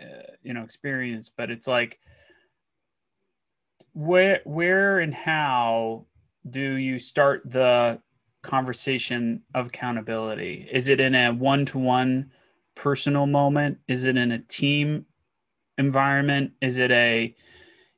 uh, 0.00 0.32
you 0.42 0.54
know 0.54 0.62
experience 0.62 1.28
but 1.28 1.50
it's 1.50 1.66
like 1.66 1.98
where 3.92 4.40
where 4.44 5.00
and 5.00 5.14
how 5.14 6.06
do 6.50 6.74
you 6.74 6.98
start 6.98 7.42
the 7.50 8.00
conversation 8.42 9.42
of 9.54 9.66
accountability? 9.66 10.68
Is 10.70 10.88
it 10.88 11.00
in 11.00 11.14
a 11.14 11.32
one-to-one 11.32 12.30
personal 12.74 13.26
moment? 13.26 13.78
Is 13.88 14.04
it 14.04 14.16
in 14.16 14.32
a 14.32 14.38
team 14.38 15.04
environment? 15.76 16.52
Is 16.60 16.78
it 16.78 16.90
a 16.90 17.34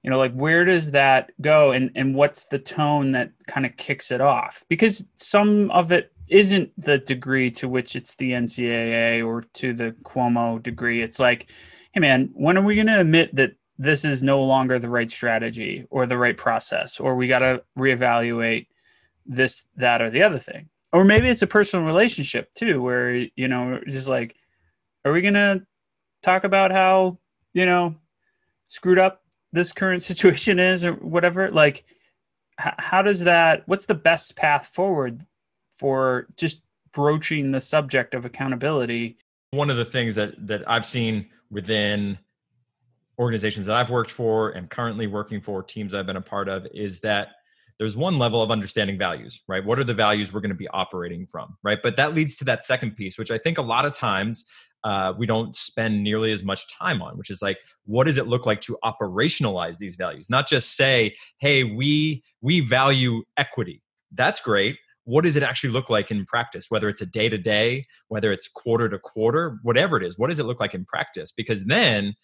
you 0.02 0.10
know 0.10 0.18
like 0.18 0.32
where 0.32 0.64
does 0.64 0.90
that 0.92 1.32
go? 1.40 1.72
And 1.72 1.90
and 1.94 2.14
what's 2.14 2.44
the 2.44 2.58
tone 2.58 3.12
that 3.12 3.32
kind 3.46 3.66
of 3.66 3.76
kicks 3.76 4.10
it 4.10 4.20
off? 4.20 4.64
Because 4.68 5.08
some 5.14 5.70
of 5.70 5.92
it 5.92 6.12
isn't 6.30 6.70
the 6.78 6.99
degree 6.99 7.50
to 7.50 7.68
which 7.68 7.96
it's 7.96 8.14
the 8.16 8.32
ncaa 8.32 9.26
or 9.26 9.42
to 9.52 9.72
the 9.72 9.92
cuomo 10.04 10.62
degree 10.62 11.02
it's 11.02 11.18
like 11.18 11.50
hey 11.92 12.00
man 12.00 12.30
when 12.34 12.56
are 12.56 12.64
we 12.64 12.75
going 12.75 12.87
to 12.87 13.00
admit 13.00 13.34
that 13.34 13.52
this 13.80 14.04
is 14.04 14.22
no 14.22 14.42
longer 14.42 14.78
the 14.78 14.90
right 14.90 15.10
strategy 15.10 15.87
or 15.88 16.04
the 16.04 16.18
right 16.18 16.37
process, 16.37 17.00
or 17.00 17.16
we 17.16 17.26
got 17.26 17.38
to 17.38 17.62
reevaluate 17.78 18.66
this, 19.25 19.64
that, 19.76 20.02
or 20.02 20.10
the 20.10 20.22
other 20.22 20.38
thing. 20.38 20.68
Or 20.92 21.02
maybe 21.02 21.30
it's 21.30 21.40
a 21.40 21.46
personal 21.46 21.87
relationship 21.87 22.52
too, 22.52 22.82
where, 22.82 23.14
you 23.14 23.49
know, 23.49 23.80
just 23.88 24.06
like, 24.06 24.37
are 25.06 25.12
we 25.12 25.22
going 25.22 25.32
to 25.32 25.62
talk 26.22 26.44
about 26.44 26.72
how, 26.72 27.18
you 27.54 27.64
know, 27.64 27.94
screwed 28.68 28.99
up 28.99 29.22
this 29.50 29.72
current 29.72 30.02
situation 30.10 30.58
is 30.58 30.84
or 30.84 30.92
whatever? 30.92 31.49
Like, 31.49 31.87
how 32.58 33.00
does 33.00 33.20
that 33.20 33.62
what's 33.64 33.87
the 33.87 33.94
best 33.94 34.37
path 34.37 34.66
forward 34.66 35.25
for 35.80 36.28
just 36.37 36.62
broaching 36.92 37.50
the 37.50 37.60
subject 37.60 38.14
of 38.14 38.25
accountability 38.25 39.16
one 39.52 39.70
of 39.70 39.76
the 39.76 39.84
things 39.84 40.14
that 40.14 40.34
that 40.46 40.62
i've 40.68 40.87
seen 40.87 41.28
within 41.50 42.18
organizations 43.18 43.66
that 43.66 43.75
i've 43.75 43.90
worked 43.90 44.10
for 44.10 44.50
and 44.50 44.70
currently 44.70 45.06
working 45.06 45.40
for 45.40 45.62
teams 45.62 45.94
i've 45.94 46.06
been 46.06 46.16
a 46.16 46.22
part 46.22 46.49
of 46.49 46.66
is 46.75 47.00
that 47.00 47.28
there's 47.78 47.96
one 47.96 48.18
level 48.18 48.42
of 48.42 48.50
understanding 48.50 48.99
values 48.99 49.40
right 49.49 49.64
what 49.64 49.78
are 49.78 49.84
the 49.84 49.94
values 49.94 50.32
we're 50.32 50.40
going 50.40 50.50
to 50.50 50.54
be 50.54 50.68
operating 50.68 51.26
from 51.26 51.56
right 51.62 51.78
but 51.82 51.96
that 51.96 52.14
leads 52.14 52.37
to 52.37 52.44
that 52.44 52.62
second 52.62 52.94
piece 52.94 53.18
which 53.18 53.30
i 53.30 53.38
think 53.38 53.56
a 53.56 53.62
lot 53.62 53.87
of 53.87 53.96
times 53.96 54.44
uh, 54.84 55.12
we 55.16 55.26
don't 55.26 55.54
spend 55.54 56.02
nearly 56.02 56.32
as 56.32 56.42
much 56.42 56.66
time 56.72 57.02
on, 57.02 57.18
which 57.18 57.30
is 57.30 57.42
like, 57.42 57.58
what 57.84 58.04
does 58.04 58.16
it 58.16 58.26
look 58.26 58.46
like 58.46 58.60
to 58.62 58.78
operationalize 58.84 59.78
these 59.78 59.94
values? 59.94 60.30
Not 60.30 60.49
just 60.49 60.76
say, 60.76 61.14
hey, 61.38 61.64
we 61.64 62.22
we 62.40 62.60
value 62.60 63.22
equity. 63.37 63.82
That's 64.12 64.40
great. 64.40 64.78
What 65.04 65.25
does 65.25 65.37
it 65.37 65.42
actually 65.42 65.71
look 65.71 65.90
like 65.90 66.11
in 66.11 66.25
practice? 66.25 66.66
Whether 66.69 66.88
it's 66.88 67.00
a 67.00 67.07
day 67.07 67.28
to 67.28 67.38
day, 67.38 67.87
whether 68.09 68.33
it's 68.33 68.49
quarter 68.49 68.88
to 68.88 68.99
quarter, 68.99 69.59
whatever 69.62 69.97
it 69.97 70.04
is, 70.04 70.19
what 70.19 70.28
does 70.28 70.38
it 70.38 70.45
look 70.45 70.61
like 70.61 70.75
in 70.75 70.85
practice? 70.85 71.33
Because 71.33 71.64
then 71.64 72.14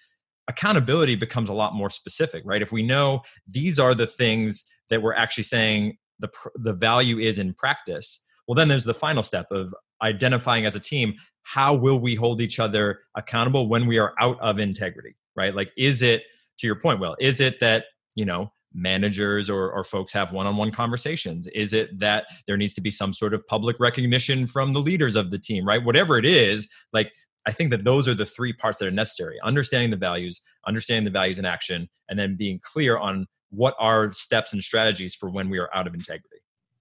accountability 0.49 1.17
becomes 1.17 1.49
a 1.49 1.55
lot 1.55 1.75
more 1.75 1.91
specific, 1.91 2.43
right? 2.47 2.63
If 2.63 2.73
we 2.73 2.83
know 2.83 3.23
these 3.49 3.79
are 3.79 3.95
the 3.95 4.07
things 4.07 4.65
that 4.91 5.03
we're 5.03 5.15
actually 5.15 5.45
saying 5.45 5.97
the 6.19 6.31
the 6.55 6.73
value 6.73 7.19
is 7.19 7.39
in 7.39 7.55
practice, 7.55 8.21
well, 8.47 8.55
then 8.55 8.69
there's 8.69 8.85
the 8.85 8.95
final 8.95 9.23
step 9.23 9.47
of 9.51 9.75
identifying 10.03 10.67
as 10.67 10.75
a 10.75 10.81
team 10.81 11.15
how 11.47 11.73
will 11.75 12.01
we 12.01 12.17
hold 12.17 12.41
each 12.41 12.59
other 12.59 13.01
accountable 13.15 13.69
when 13.69 13.87
we 13.87 13.99
are 13.99 14.15
out 14.21 14.39
of 14.41 14.59
integrity 14.59 15.15
right 15.37 15.55
like 15.55 15.71
is 15.79 16.03
it 16.03 16.23
to 16.59 16.67
your 16.67 16.79
point 16.79 17.01
well 17.01 17.17
is 17.21 17.41
it 17.41 17.61
that 17.61 17.85
you 18.15 18.25
know 18.25 18.51
managers 18.77 19.51
or, 19.51 19.73
or 19.73 19.83
folks 19.83 20.13
have 20.13 20.33
one-on-one 20.33 20.71
conversations? 20.71 21.49
Is 21.49 21.73
it 21.73 21.99
that 21.99 22.27
there 22.47 22.57
needs 22.57 22.75
to 22.75 22.81
be 22.81 22.91
some 22.91 23.13
sort 23.13 23.35
of 23.35 23.45
public 23.47 23.77
recognition 23.81 24.47
from 24.47 24.73
the 24.73 24.81
leaders 24.81 25.17
of 25.17 25.31
the 25.31 25.39
team 25.39 25.67
right? 25.67 25.85
Whatever 25.85 26.19
it 26.19 26.25
is 26.25 26.69
like 26.93 27.13
i 27.47 27.53
think 27.53 27.71
that 27.71 27.85
those 27.85 28.07
are 28.09 28.15
the 28.15 28.27
three 28.27 28.53
parts 28.53 28.79
that 28.79 28.89
are 28.89 28.93
necessary 28.93 29.37
understanding 29.45 29.91
the 29.91 29.97
values 29.97 30.43
understanding 30.67 31.05
the 31.05 31.11
values 31.11 31.39
in 31.39 31.45
action 31.45 31.89
and 32.09 32.19
then 32.19 32.37
being 32.37 32.61
clear 32.63 32.99
on 32.99 33.27
what 33.51 33.75
are 33.79 34.13
steps 34.13 34.53
and 34.53 34.63
strategies 34.63 35.15
for 35.15 35.31
when 35.31 35.49
we 35.49 35.59
are 35.59 35.71
out 35.73 35.87
of 35.87 35.95
integrity. 35.95 36.37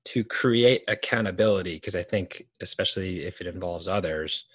To 0.06 0.24
create 0.24 0.84
accountability 0.88 1.75
because 1.75 1.96
i 1.96 2.04
think 2.04 2.46
especially 2.62 3.24
if 3.24 3.42
it 3.42 3.48
involves 3.48 3.88
others 3.88 4.46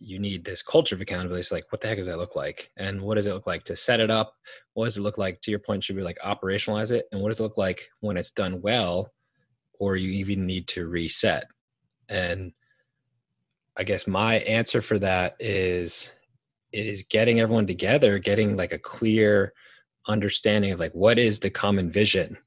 you 0.00 0.18
need 0.18 0.44
this 0.44 0.62
culture 0.62 0.94
of 0.94 1.00
accountability. 1.00 1.40
It's 1.40 1.52
like, 1.52 1.70
what 1.70 1.80
the 1.80 1.88
heck 1.88 1.98
does 1.98 2.06
that 2.06 2.18
look 2.18 2.34
like? 2.34 2.70
And 2.78 3.02
what 3.02 3.16
does 3.16 3.26
it 3.26 3.34
look 3.34 3.46
like 3.46 3.64
to 3.64 3.76
set 3.76 4.00
it 4.00 4.10
up? 4.10 4.34
What 4.72 4.86
does 4.86 4.96
it 4.96 5.02
look 5.02 5.18
like, 5.18 5.42
to 5.42 5.50
your 5.50 5.60
point, 5.60 5.84
should 5.84 5.96
we 5.96 6.02
like 6.02 6.18
operationalize 6.24 6.90
it? 6.90 7.04
And 7.12 7.20
what 7.20 7.28
does 7.28 7.38
it 7.38 7.42
look 7.42 7.58
like 7.58 7.86
when 8.00 8.16
it's 8.16 8.30
done 8.30 8.62
well, 8.62 9.12
or 9.78 9.96
you 9.96 10.10
even 10.10 10.46
need 10.46 10.66
to 10.68 10.88
reset? 10.88 11.44
And 12.08 12.52
I 13.76 13.84
guess 13.84 14.06
my 14.06 14.36
answer 14.40 14.82
for 14.82 14.98
that 14.98 15.36
is 15.38 16.10
it 16.72 16.86
is 16.86 17.02
getting 17.02 17.40
everyone 17.40 17.66
together, 17.66 18.18
getting 18.18 18.56
like 18.56 18.72
a 18.72 18.78
clear 18.78 19.52
understanding 20.08 20.72
of 20.72 20.80
like 20.80 20.92
what 20.92 21.18
is 21.18 21.40
the 21.40 21.50
common 21.50 21.90
vision, 21.90 22.38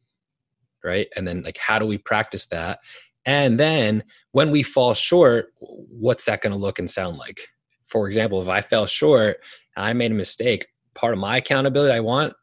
right? 0.83 1.07
And 1.15 1.27
then 1.27 1.43
like 1.43 1.57
how 1.57 1.77
do 1.77 1.85
we 1.85 1.97
practice 1.97 2.47
that? 2.47 2.79
And 3.25 3.59
then 3.59 4.03
when 4.31 4.51
we 4.51 4.63
fall 4.63 4.93
short, 4.93 5.53
what's 5.59 6.25
that 6.25 6.41
going 6.41 6.51
to 6.51 6.59
look 6.59 6.79
and 6.79 6.89
sound 6.89 7.17
like? 7.17 7.47
For 7.85 8.07
example, 8.07 8.41
if 8.41 8.49
I 8.49 8.61
fell 8.61 8.85
short 8.85 9.37
and 9.75 9.85
I 9.85 9.93
made 9.93 10.11
a 10.11 10.15
mistake, 10.15 10.67
part 10.93 11.13
of 11.13 11.19
my 11.19 11.37
accountability 11.37 11.93
I 11.93 11.99
want 11.99 12.33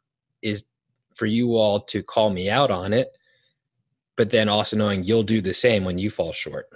is 0.41 0.65
for 1.15 1.25
you 1.25 1.55
all 1.55 1.79
to 1.81 2.01
call 2.01 2.29
me 2.29 2.49
out 2.49 2.71
on 2.71 2.93
it, 2.93 3.09
but 4.17 4.29
then 4.29 4.49
also 4.49 4.75
knowing 4.77 5.03
you'll 5.03 5.23
do 5.23 5.41
the 5.41 5.53
same 5.53 5.83
when 5.83 5.97
you 5.97 6.09
fall 6.09 6.33
short. 6.33 6.67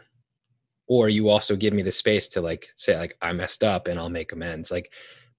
Or 0.88 1.10
you 1.10 1.30
also 1.30 1.56
give 1.56 1.74
me 1.74 1.82
the 1.82 1.92
space 1.92 2.28
to 2.30 2.42
like 2.42 2.68
say 2.76 2.98
like 2.98 3.18
I 3.22 3.32
messed 3.34 3.64
up 3.64 3.88
and 3.88 4.00
I'll 4.00 4.10
make 4.10 4.32
amends. 4.32 4.72
Like 4.72 4.94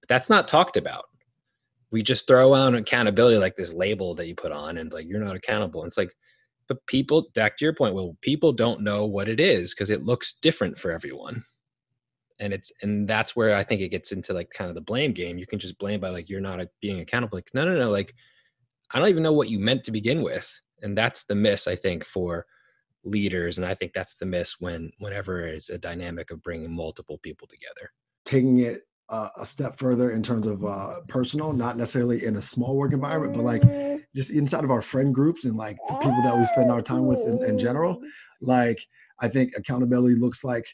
that's 0.09 0.29
not 0.29 0.47
talked 0.47 0.75
about. 0.75 1.05
We 1.89 2.03
just 2.03 2.27
throw 2.27 2.53
on 2.53 2.75
accountability 2.75 3.37
like 3.37 3.55
this 3.55 3.73
label 3.73 4.13
that 4.15 4.27
you 4.27 4.35
put 4.35 4.51
on 4.51 4.77
and 4.77 4.91
like 4.91 5.07
you're 5.07 5.23
not 5.23 5.37
accountable. 5.37 5.81
And 5.81 5.87
it's 5.87 5.97
like 5.97 6.13
but 6.67 6.85
people 6.87 7.29
back 7.33 7.57
to 7.57 7.65
your 7.65 7.73
point 7.73 7.95
well 7.95 8.17
people 8.21 8.51
don't 8.51 8.81
know 8.81 9.05
what 9.05 9.29
it 9.29 9.39
is 9.39 9.73
because 9.73 9.89
it 9.89 10.03
looks 10.03 10.33
different 10.33 10.77
for 10.77 10.91
everyone. 10.91 11.43
And 12.39 12.53
it's 12.53 12.71
and 12.81 13.07
that's 13.07 13.35
where 13.35 13.55
i 13.55 13.63
think 13.63 13.81
it 13.81 13.89
gets 13.89 14.11
into 14.11 14.33
like 14.33 14.51
kind 14.51 14.69
of 14.69 14.75
the 14.75 14.81
blame 14.81 15.11
game. 15.13 15.37
You 15.37 15.47
can 15.47 15.59
just 15.59 15.79
blame 15.79 15.99
by 15.99 16.09
like 16.09 16.29
you're 16.29 16.41
not 16.41 16.65
being 16.81 16.99
accountable. 16.99 17.37
Like 17.37 17.49
no 17.53 17.65
no 17.65 17.75
no 17.75 17.89
like 17.89 18.13
i 18.91 18.99
don't 18.99 19.09
even 19.09 19.23
know 19.23 19.33
what 19.33 19.49
you 19.49 19.59
meant 19.59 19.83
to 19.85 19.91
begin 19.91 20.21
with. 20.21 20.59
And 20.81 20.97
that's 20.97 21.25
the 21.25 21.35
miss 21.35 21.67
i 21.67 21.75
think 21.75 22.03
for 22.03 22.45
leaders. 23.03 23.57
And 23.57 23.65
i 23.65 23.73
think 23.73 23.93
that's 23.93 24.17
the 24.17 24.25
miss 24.25 24.59
when 24.59 24.91
whenever 24.99 25.47
it's 25.47 25.69
a 25.69 25.77
dynamic 25.77 26.31
of 26.31 26.41
bringing 26.41 26.75
multiple 26.75 27.17
people 27.19 27.47
together. 27.47 27.91
Taking 28.25 28.59
it 28.59 28.83
uh, 29.09 29.29
a 29.37 29.45
step 29.45 29.77
further 29.77 30.11
in 30.11 30.21
terms 30.21 30.47
of 30.47 30.65
uh, 30.65 30.99
personal 31.07 31.53
not 31.53 31.77
necessarily 31.77 32.25
in 32.25 32.35
a 32.35 32.41
small 32.41 32.75
work 32.75 32.93
environment 32.93 33.33
but 33.33 33.43
like 33.43 33.63
just 34.15 34.31
inside 34.31 34.63
of 34.63 34.71
our 34.71 34.81
friend 34.81 35.13
groups 35.13 35.45
and 35.45 35.55
like 35.55 35.77
the 35.87 35.95
people 35.95 36.21
that 36.23 36.37
we 36.37 36.45
spend 36.45 36.71
our 36.71 36.81
time 36.81 37.05
with 37.07 37.19
in, 37.19 37.43
in 37.43 37.59
general 37.59 38.01
like 38.41 38.79
i 39.19 39.27
think 39.27 39.51
accountability 39.55 40.15
looks 40.15 40.43
like 40.43 40.65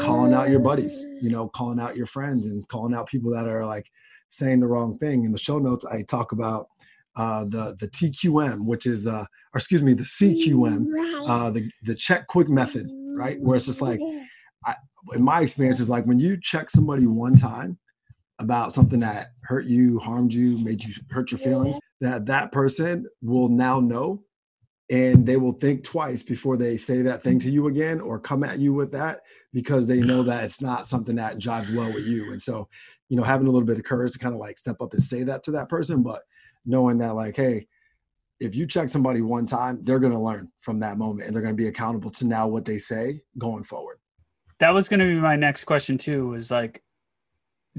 calling 0.00 0.32
out 0.34 0.50
your 0.50 0.60
buddies 0.60 1.04
you 1.20 1.30
know 1.30 1.48
calling 1.48 1.78
out 1.78 1.96
your 1.96 2.06
friends 2.06 2.46
and 2.46 2.66
calling 2.68 2.94
out 2.94 3.06
people 3.06 3.30
that 3.30 3.46
are 3.46 3.64
like 3.64 3.88
saying 4.32 4.60
the 4.60 4.66
wrong 4.66 4.98
thing. 4.98 5.24
In 5.24 5.32
the 5.32 5.38
show 5.38 5.58
notes 5.58 5.84
i 5.84 6.02
talk 6.02 6.32
about 6.32 6.66
uh, 7.14 7.44
the 7.44 7.76
the 7.78 7.88
TQM, 7.88 8.66
which 8.66 8.86
is 8.86 9.04
the, 9.04 9.18
or 9.18 9.56
excuse 9.56 9.82
me, 9.82 9.92
the 9.92 10.02
CQM, 10.02 11.28
uh, 11.28 11.50
the 11.50 11.70
the 11.82 11.94
check 11.94 12.26
quick 12.26 12.48
method, 12.48 12.88
right? 13.14 13.38
Where 13.40 13.56
it's 13.56 13.66
just 13.66 13.82
like, 13.82 14.00
I, 14.64 14.74
in 15.14 15.22
my 15.22 15.42
experience, 15.42 15.78
is 15.78 15.90
like 15.90 16.06
when 16.06 16.18
you 16.18 16.38
check 16.40 16.70
somebody 16.70 17.06
one 17.06 17.36
time 17.36 17.78
about 18.38 18.72
something 18.72 19.00
that 19.00 19.32
hurt 19.42 19.66
you, 19.66 19.98
harmed 19.98 20.34
you, 20.34 20.58
made 20.64 20.82
you 20.84 20.94
hurt 21.10 21.30
your 21.30 21.38
feelings, 21.38 21.78
that 22.00 22.26
that 22.26 22.52
person 22.52 23.06
will 23.20 23.48
now 23.48 23.80
know 23.80 24.24
and 24.90 25.26
they 25.26 25.36
will 25.36 25.52
think 25.52 25.84
twice 25.84 26.22
before 26.22 26.56
they 26.56 26.76
say 26.76 27.02
that 27.02 27.22
thing 27.22 27.38
to 27.40 27.50
you 27.50 27.68
again 27.68 28.00
or 28.00 28.18
come 28.18 28.44
at 28.44 28.58
you 28.58 28.74
with 28.74 28.92
that 28.92 29.20
because 29.52 29.86
they 29.86 30.00
know 30.00 30.22
that 30.22 30.44
it's 30.44 30.60
not 30.60 30.86
something 30.86 31.16
that 31.16 31.38
jives 31.38 31.74
well 31.74 31.92
with 31.92 32.04
you. 32.04 32.32
And 32.32 32.42
so, 32.42 32.68
you 33.08 33.16
know, 33.16 33.22
having 33.22 33.46
a 33.46 33.50
little 33.50 33.66
bit 33.66 33.78
of 33.78 33.84
courage 33.84 34.12
to 34.12 34.18
kind 34.18 34.34
of 34.34 34.40
like 34.40 34.58
step 34.58 34.80
up 34.80 34.92
and 34.92 35.02
say 35.02 35.22
that 35.22 35.42
to 35.44 35.52
that 35.52 35.68
person, 35.68 36.02
but 36.02 36.22
knowing 36.66 36.98
that 36.98 37.14
like, 37.14 37.36
hey, 37.36 37.66
if 38.40 38.54
you 38.54 38.66
check 38.66 38.88
somebody 38.88 39.22
one 39.22 39.46
time, 39.46 39.78
they're 39.84 40.00
going 40.00 40.12
to 40.12 40.18
learn 40.18 40.50
from 40.60 40.80
that 40.80 40.98
moment 40.98 41.26
and 41.26 41.34
they're 41.34 41.42
going 41.42 41.56
to 41.56 41.62
be 41.62 41.68
accountable 41.68 42.10
to 42.10 42.26
now 42.26 42.48
what 42.48 42.64
they 42.64 42.78
say 42.78 43.22
going 43.38 43.64
forward. 43.64 43.98
That 44.58 44.74
was 44.74 44.88
going 44.88 45.00
to 45.00 45.06
be 45.06 45.14
my 45.14 45.36
next 45.36 45.64
question 45.64 45.96
too. 45.96 46.28
Was 46.28 46.50
like, 46.50 46.82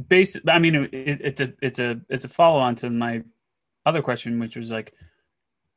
base. 0.08 0.38
I 0.47 0.60
mean, 0.60 0.75
it, 0.75 0.89
it's 0.91 1.41
a 1.41 1.53
it's 1.62 1.79
a 1.79 2.01
it's 2.10 2.25
a 2.25 2.29
follow 2.29 2.60
on 2.60 2.75
to 2.75 2.89
my 2.89 3.23
other 3.86 4.01
question, 4.01 4.39
which 4.39 4.56
was 4.56 4.71
like 4.71 4.93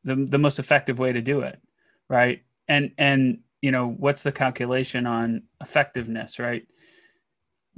the 0.05 0.17
the 0.17 0.39
most 0.39 0.59
effective 0.59 0.99
way 0.99 1.13
to 1.13 1.21
do 1.21 1.41
it, 1.41 1.61
right? 2.09 2.43
And 2.69 2.93
and 2.99 3.41
you 3.63 3.73
know 3.73 3.89
what's 3.89 4.23
the 4.23 4.33
calculation 4.33 5.07
on 5.07 5.43
effectiveness, 5.61 6.39
right? 6.39 6.67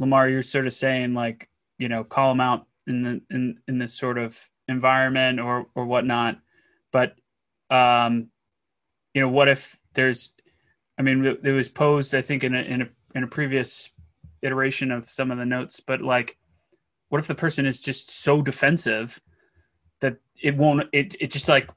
Lamarr, 0.00 0.30
you're 0.30 0.42
sort 0.42 0.66
of 0.66 0.72
saying 0.72 1.14
like 1.14 1.48
you 1.78 1.88
know 1.88 2.04
call 2.04 2.30
them 2.30 2.40
out 2.40 2.66
in 2.86 3.02
the 3.02 3.22
in 3.30 3.58
in 3.66 3.78
this 3.78 3.94
sort 3.94 4.18
of 4.18 4.38
environment 4.68 5.40
or 5.40 5.66
or 5.74 5.86
whatnot, 5.86 6.38
but 6.92 7.16
um, 7.70 8.28
you 9.14 9.20
know 9.20 9.28
what 9.28 9.48
if 9.48 9.78
there's, 9.94 10.32
I 10.96 11.02
mean, 11.02 11.24
it 11.24 11.52
was 11.52 11.68
posed 11.68 12.14
I 12.14 12.20
think 12.20 12.44
in 12.44 12.54
a 12.54 12.60
in 12.60 12.82
a 12.82 12.88
in 13.14 13.24
a 13.24 13.28
previous 13.28 13.90
iteration 14.42 14.90
of 14.90 15.08
some 15.08 15.30
of 15.30 15.38
the 15.38 15.46
notes, 15.46 15.80
but 15.80 16.00
like, 16.00 16.36
what 17.08 17.18
if 17.20 17.26
the 17.26 17.34
person 17.34 17.66
is 17.66 17.80
just 17.80 18.10
so 18.10 18.42
defensive 18.42 19.20
that 20.00 20.18
it 20.40 20.56
won't 20.56 20.88
it 20.92 21.16
it 21.20 21.30
just 21.30 21.48
like 21.48 21.68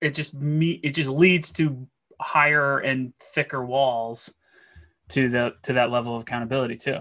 it 0.00 0.14
just 0.14 0.34
me 0.34 0.80
it 0.82 0.94
just 0.94 1.08
leads 1.08 1.52
to 1.52 1.86
higher 2.20 2.78
and 2.78 3.12
thicker 3.20 3.64
walls 3.64 4.32
to 5.08 5.28
the 5.28 5.54
to 5.62 5.72
that 5.72 5.90
level 5.90 6.14
of 6.14 6.22
accountability 6.22 6.76
too? 6.76 6.98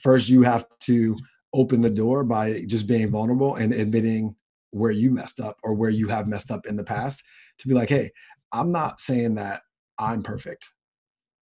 First 0.00 0.28
you 0.28 0.42
have 0.42 0.66
to 0.80 1.16
open 1.52 1.80
the 1.80 1.90
door 1.90 2.24
by 2.24 2.64
just 2.66 2.86
being 2.86 3.10
vulnerable 3.10 3.56
and 3.56 3.72
admitting 3.72 4.34
where 4.74 4.90
you 4.90 5.10
messed 5.10 5.38
up 5.38 5.56
or 5.62 5.72
where 5.72 5.90
you 5.90 6.08
have 6.08 6.26
messed 6.26 6.50
up 6.50 6.66
in 6.66 6.76
the 6.76 6.82
past 6.82 7.22
to 7.58 7.68
be 7.68 7.74
like 7.74 7.88
hey 7.88 8.10
i'm 8.52 8.72
not 8.72 9.00
saying 9.00 9.36
that 9.36 9.62
i'm 9.98 10.22
perfect 10.22 10.73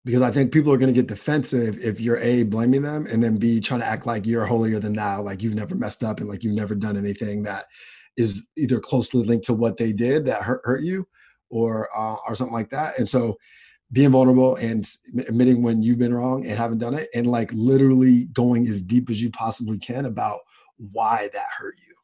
because 0.04 0.22
i 0.22 0.30
think 0.30 0.52
people 0.52 0.72
are 0.72 0.78
going 0.78 0.92
to 0.92 0.98
get 0.98 1.08
defensive 1.08 1.78
if 1.80 2.00
you're 2.00 2.18
a 2.18 2.42
blaming 2.42 2.82
them 2.82 3.06
and 3.06 3.22
then 3.22 3.36
b 3.36 3.60
trying 3.60 3.80
to 3.80 3.86
act 3.86 4.06
like 4.06 4.26
you're 4.26 4.46
holier 4.46 4.78
than 4.78 4.94
thou 4.94 5.22
like 5.22 5.42
you've 5.42 5.54
never 5.54 5.74
messed 5.74 6.02
up 6.02 6.20
and 6.20 6.28
like 6.28 6.42
you've 6.42 6.54
never 6.54 6.74
done 6.74 6.96
anything 6.96 7.42
that 7.42 7.66
is 8.16 8.46
either 8.56 8.80
closely 8.80 9.24
linked 9.24 9.46
to 9.46 9.54
what 9.54 9.76
they 9.76 9.92
did 9.92 10.26
that 10.26 10.42
hurt, 10.42 10.60
hurt 10.64 10.82
you 10.82 11.06
or 11.50 11.88
uh, 11.96 12.16
or 12.26 12.34
something 12.34 12.54
like 12.54 12.70
that. 12.70 12.98
And 12.98 13.08
so 13.08 13.36
being 13.90 14.10
vulnerable 14.10 14.56
and 14.56 14.88
admitting 15.28 15.62
when 15.62 15.82
you've 15.82 15.98
been 15.98 16.14
wrong 16.14 16.46
and 16.46 16.56
haven't 16.56 16.78
done 16.78 16.94
it 16.94 17.08
and 17.14 17.26
like 17.26 17.52
literally 17.52 18.24
going 18.26 18.66
as 18.66 18.82
deep 18.82 19.10
as 19.10 19.20
you 19.20 19.30
possibly 19.30 19.78
can 19.78 20.06
about 20.06 20.40
why 20.78 21.28
that 21.32 21.48
hurt 21.58 21.74
you 21.78 21.94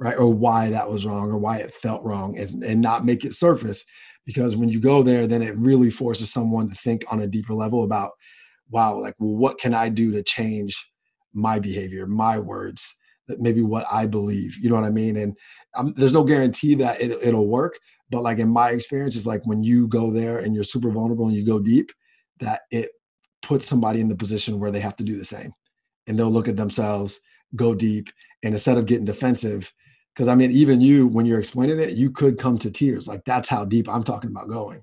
right? 0.00 0.16
Or 0.16 0.32
why 0.32 0.70
that 0.70 0.88
was 0.88 1.04
wrong 1.04 1.28
or 1.28 1.38
why 1.38 1.56
it 1.56 1.74
felt 1.74 2.04
wrong 2.04 2.38
and, 2.38 2.62
and 2.62 2.80
not 2.80 3.04
make 3.04 3.24
it 3.24 3.34
surface 3.34 3.84
because 4.28 4.56
when 4.56 4.68
you 4.68 4.78
go 4.78 5.02
there, 5.02 5.26
then 5.26 5.40
it 5.40 5.56
really 5.56 5.88
forces 5.88 6.30
someone 6.30 6.68
to 6.68 6.74
think 6.74 7.02
on 7.10 7.22
a 7.22 7.26
deeper 7.26 7.54
level 7.54 7.82
about, 7.82 8.10
wow, 8.68 9.00
like, 9.00 9.14
well, 9.18 9.34
what 9.34 9.58
can 9.58 9.72
I 9.72 9.88
do 9.88 10.12
to 10.12 10.22
change 10.22 10.76
my 11.32 11.58
behavior, 11.58 12.06
my 12.06 12.38
words, 12.38 12.94
that 13.26 13.40
maybe 13.40 13.62
what 13.62 13.86
I 13.90 14.04
believe, 14.04 14.58
you 14.58 14.68
know 14.68 14.74
what 14.74 14.84
I 14.84 14.90
mean? 14.90 15.16
And 15.16 15.34
um, 15.74 15.94
there's 15.96 16.12
no 16.12 16.24
guarantee 16.24 16.74
that 16.74 17.00
it, 17.00 17.12
it'll 17.22 17.48
work, 17.48 17.78
but 18.10 18.22
like 18.22 18.38
in 18.38 18.50
my 18.50 18.68
experience, 18.68 19.16
it's 19.16 19.24
like 19.24 19.46
when 19.46 19.62
you 19.62 19.88
go 19.88 20.10
there 20.10 20.40
and 20.40 20.54
you're 20.54 20.62
super 20.62 20.90
vulnerable 20.90 21.26
and 21.26 21.34
you 21.34 21.46
go 21.46 21.58
deep, 21.58 21.90
that 22.40 22.60
it 22.70 22.90
puts 23.40 23.66
somebody 23.66 24.02
in 24.02 24.10
the 24.10 24.14
position 24.14 24.60
where 24.60 24.70
they 24.70 24.80
have 24.80 24.96
to 24.96 25.04
do 25.04 25.16
the 25.16 25.24
same, 25.24 25.54
and 26.06 26.18
they'll 26.18 26.30
look 26.30 26.48
at 26.48 26.56
themselves, 26.56 27.18
go 27.56 27.74
deep, 27.74 28.10
and 28.42 28.52
instead 28.52 28.76
of 28.76 28.84
getting 28.84 29.06
defensive, 29.06 29.72
because 30.14 30.28
I 30.28 30.34
mean, 30.34 30.50
even 30.50 30.80
you, 30.80 31.06
when 31.06 31.26
you're 31.26 31.38
explaining 31.38 31.78
it, 31.78 31.96
you 31.96 32.10
could 32.10 32.38
come 32.38 32.58
to 32.58 32.70
tears. 32.70 33.06
Like 33.06 33.22
that's 33.24 33.48
how 33.48 33.64
deep 33.64 33.88
I'm 33.88 34.04
talking 34.04 34.30
about 34.30 34.48
going. 34.48 34.82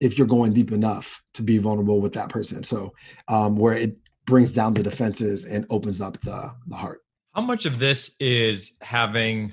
If 0.00 0.18
you're 0.18 0.26
going 0.26 0.52
deep 0.52 0.72
enough 0.72 1.22
to 1.34 1.42
be 1.42 1.58
vulnerable 1.58 2.00
with 2.00 2.12
that 2.14 2.28
person. 2.28 2.62
So, 2.64 2.92
um, 3.28 3.56
where 3.56 3.74
it 3.74 3.96
brings 4.26 4.52
down 4.52 4.74
the 4.74 4.82
defenses 4.82 5.44
and 5.44 5.66
opens 5.70 6.00
up 6.00 6.20
the, 6.22 6.52
the 6.66 6.74
heart. 6.74 7.00
How 7.34 7.42
much 7.42 7.66
of 7.66 7.78
this 7.78 8.14
is 8.20 8.76
having 8.80 9.52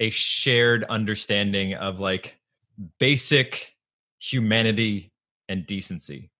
a 0.00 0.10
shared 0.10 0.84
understanding 0.84 1.74
of 1.74 2.00
like 2.00 2.36
basic 2.98 3.74
humanity 4.18 5.12
and 5.48 5.66
decency? 5.66 6.30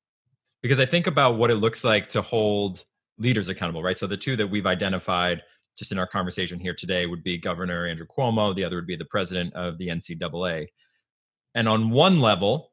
Because 0.62 0.81
I 0.81 0.87
think 0.87 1.07
about 1.07 1.37
what 1.37 1.51
it 1.51 1.57
looks 1.57 1.85
like 1.85 2.09
to 2.11 2.23
hold 2.23 2.85
leaders 3.18 3.49
accountable, 3.49 3.83
right? 3.83 3.99
So 3.99 4.07
the 4.07 4.16
two 4.16 4.37
that 4.37 4.46
we've 4.46 4.66
identified 4.66 5.42
just 5.76 5.92
in 5.92 5.98
our 5.98 6.06
conversation 6.06 6.61
here 6.61 6.74
today 6.74 7.06
would 7.06 7.22
be 7.22 7.38
Governor 7.38 7.87
Andrew 7.87 8.06
Cuomo, 8.06 8.54
the 8.54 8.64
other 8.64 8.76
would 8.76 8.87
be 8.87 8.96
the 8.96 9.04
president 9.04 9.54
of 9.54 9.78
the 9.78 9.88
NCAA. 9.88 10.66
And 11.54 11.68
on 11.68 11.90
one 11.90 12.20
level, 12.20 12.72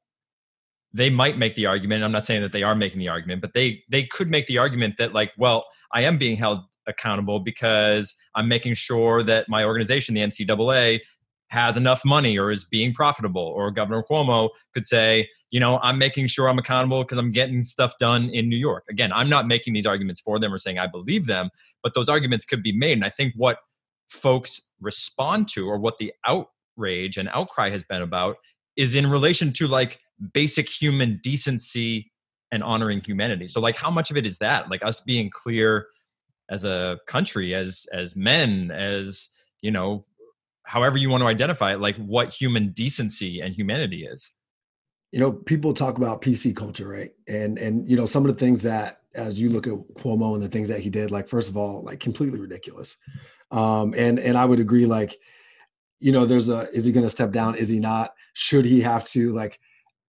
they 0.94 1.10
might 1.10 1.38
make 1.38 1.56
the 1.56 1.66
argument, 1.66 2.04
I'm 2.04 2.12
not 2.12 2.26
saying 2.26 2.42
that 2.42 2.52
they 2.52 2.64
are 2.64 2.76
making 2.76 3.00
the 3.00 3.10
argument, 3.10 3.42
but 3.42 3.54
they 3.54 3.84
they 3.90 4.04
could 4.04 4.30
make 4.30 4.48
the 4.48 4.58
argument 4.58 4.96
that 4.98 5.14
like, 5.14 5.32
well, 5.38 5.66
I 5.92 6.02
am 6.02 6.18
being 6.18 6.38
held 6.38 6.60
accountable 6.88 7.40
because 7.40 8.16
I'm 8.36 8.48
making 8.48 8.74
sure 8.76 9.22
that 9.24 9.50
my 9.50 9.64
organization, 9.64 10.16
the 10.16 10.22
NCAA, 10.22 11.02
has 11.50 11.78
enough 11.78 12.04
money 12.04 12.38
or 12.38 12.52
is 12.52 12.64
being 12.64 12.94
profitable. 12.94 13.42
Or 13.42 13.72
Governor 13.72 14.04
Cuomo 14.04 14.50
could 14.74 14.86
say, 14.86 15.30
you 15.50 15.60
know, 15.60 15.80
I'm 15.80 15.98
making 15.98 16.28
sure 16.28 16.50
I'm 16.50 16.60
accountable 16.60 17.04
because 17.04 17.18
I'm 17.18 17.32
getting 17.32 17.64
stuff 17.64 17.94
done 18.00 18.30
in 18.30 18.50
New 18.50 18.58
York. 18.58 18.84
Again, 18.90 19.14
I'm 19.14 19.30
not 19.30 19.48
making 19.48 19.74
these 19.74 19.86
arguments 19.86 20.20
for 20.20 20.40
them 20.40 20.54
or 20.54 20.58
saying 20.58 20.78
I 20.78 20.88
believe 20.88 21.26
them, 21.26 21.50
but 21.82 21.94
those 21.94 22.10
arguments 22.10 22.44
could 22.44 22.62
be 22.62 22.74
made. 22.74 22.94
And 22.94 23.06
I 23.06 23.10
think 23.10 23.34
what 23.36 23.60
folks 24.10 24.62
respond 24.82 25.48
to 25.50 25.68
or 25.68 25.78
what 25.78 25.98
the 25.98 26.14
outrage 26.26 27.18
and 27.18 27.30
outcry 27.30 27.70
has 27.70 27.84
been 27.84 28.02
about 28.02 28.38
is 28.76 28.96
in 28.96 29.08
relation 29.08 29.54
to 29.54 29.68
like 29.68 30.00
basic 30.34 30.68
human 30.70 31.20
decency 31.24 32.12
and 32.52 32.64
honoring 32.64 33.02
humanity. 33.02 33.48
So 33.48 33.60
like 33.60 33.76
how 33.76 33.92
much 33.92 34.12
of 34.12 34.18
it 34.18 34.26
is 34.26 34.38
that? 34.40 34.70
Like 34.70 34.84
us 34.84 35.02
being 35.02 35.30
clear 35.30 35.88
as 36.50 36.64
a 36.64 36.98
country 37.08 37.54
as 37.54 37.86
as 37.92 38.16
men 38.16 38.72
as 38.72 39.30
you 39.62 39.72
know 39.72 40.06
however 40.68 40.98
you 40.98 41.10
want 41.10 41.22
to 41.22 41.28
identify 41.28 41.74
it 41.74 41.80
like 41.80 41.96
what 41.96 42.28
human 42.28 42.72
decency 42.72 43.40
and 43.40 43.56
humanity 43.56 44.06
is. 44.06 44.34
You 45.14 45.22
know 45.22 45.32
people 45.32 45.74
talk 45.74 45.98
about 45.98 46.22
pc 46.22 46.54
culture 46.56 46.90
right? 46.90 47.12
And 47.28 47.58
and 47.58 47.90
you 47.90 47.96
know 47.96 48.06
some 48.06 48.26
of 48.26 48.34
the 48.34 48.40
things 48.40 48.64
that 48.64 49.00
as 49.16 49.40
you 49.42 49.50
look 49.50 49.66
at 49.66 49.74
cuomo 49.96 50.36
and 50.36 50.44
the 50.44 50.50
things 50.50 50.68
that 50.68 50.82
he 50.82 50.90
did 50.90 51.10
like 51.10 51.30
first 51.30 51.50
of 51.50 51.56
all 51.56 51.84
like 51.84 52.02
completely 52.02 52.40
ridiculous. 52.40 52.98
Um 53.50 53.94
and 53.98 54.20
and 54.20 54.38
i 54.38 54.44
would 54.44 54.60
agree 54.60 54.86
like 54.86 55.16
you 56.02 56.12
know 56.12 56.26
there's 56.26 56.50
a 56.50 56.70
is 56.72 56.84
he 56.84 56.92
going 56.92 57.06
to 57.06 57.10
step 57.10 57.32
down? 57.32 57.56
Is 57.56 57.70
he 57.70 57.80
not? 57.80 58.14
Should 58.34 58.66
he 58.66 58.82
have 58.82 59.06
to? 59.06 59.34
Like 59.34 59.60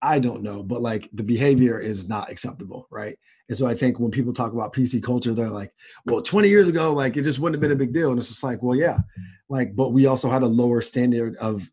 i 0.01 0.21
don't 0.21 0.44
know 0.44 0.62
but 0.62 0.81
like 0.81 1.09
the 1.12 1.25
behavior 1.25 1.81
is 1.81 2.09
not 2.09 2.31
acceptable 2.31 2.88
right? 2.90 3.16
And 3.49 3.57
so 3.57 3.66
i 3.68 3.75
think 3.75 4.01
when 4.01 4.11
people 4.11 4.33
talk 4.33 4.53
about 4.53 4.73
pc 4.73 5.03
culture 5.03 5.35
they're 5.35 5.51
like 5.51 5.73
well 6.07 6.21
20 6.21 6.49
years 6.49 6.68
ago 6.68 6.92
like 6.92 7.16
it 7.16 7.23
just 7.23 7.38
wouldn't 7.38 7.57
have 7.57 7.61
been 7.62 7.77
a 7.77 7.85
big 7.85 7.92
deal. 7.92 8.11
And 8.11 8.18
it's 8.18 8.29
just 8.29 8.42
like 8.42 8.61
well 8.61 8.77
yeah 8.77 8.99
like 9.49 9.75
but 9.75 9.93
we 9.93 10.07
also 10.07 10.31
had 10.31 10.43
a 10.43 10.47
lower 10.47 10.81
standard 10.81 11.37
of 11.37 11.71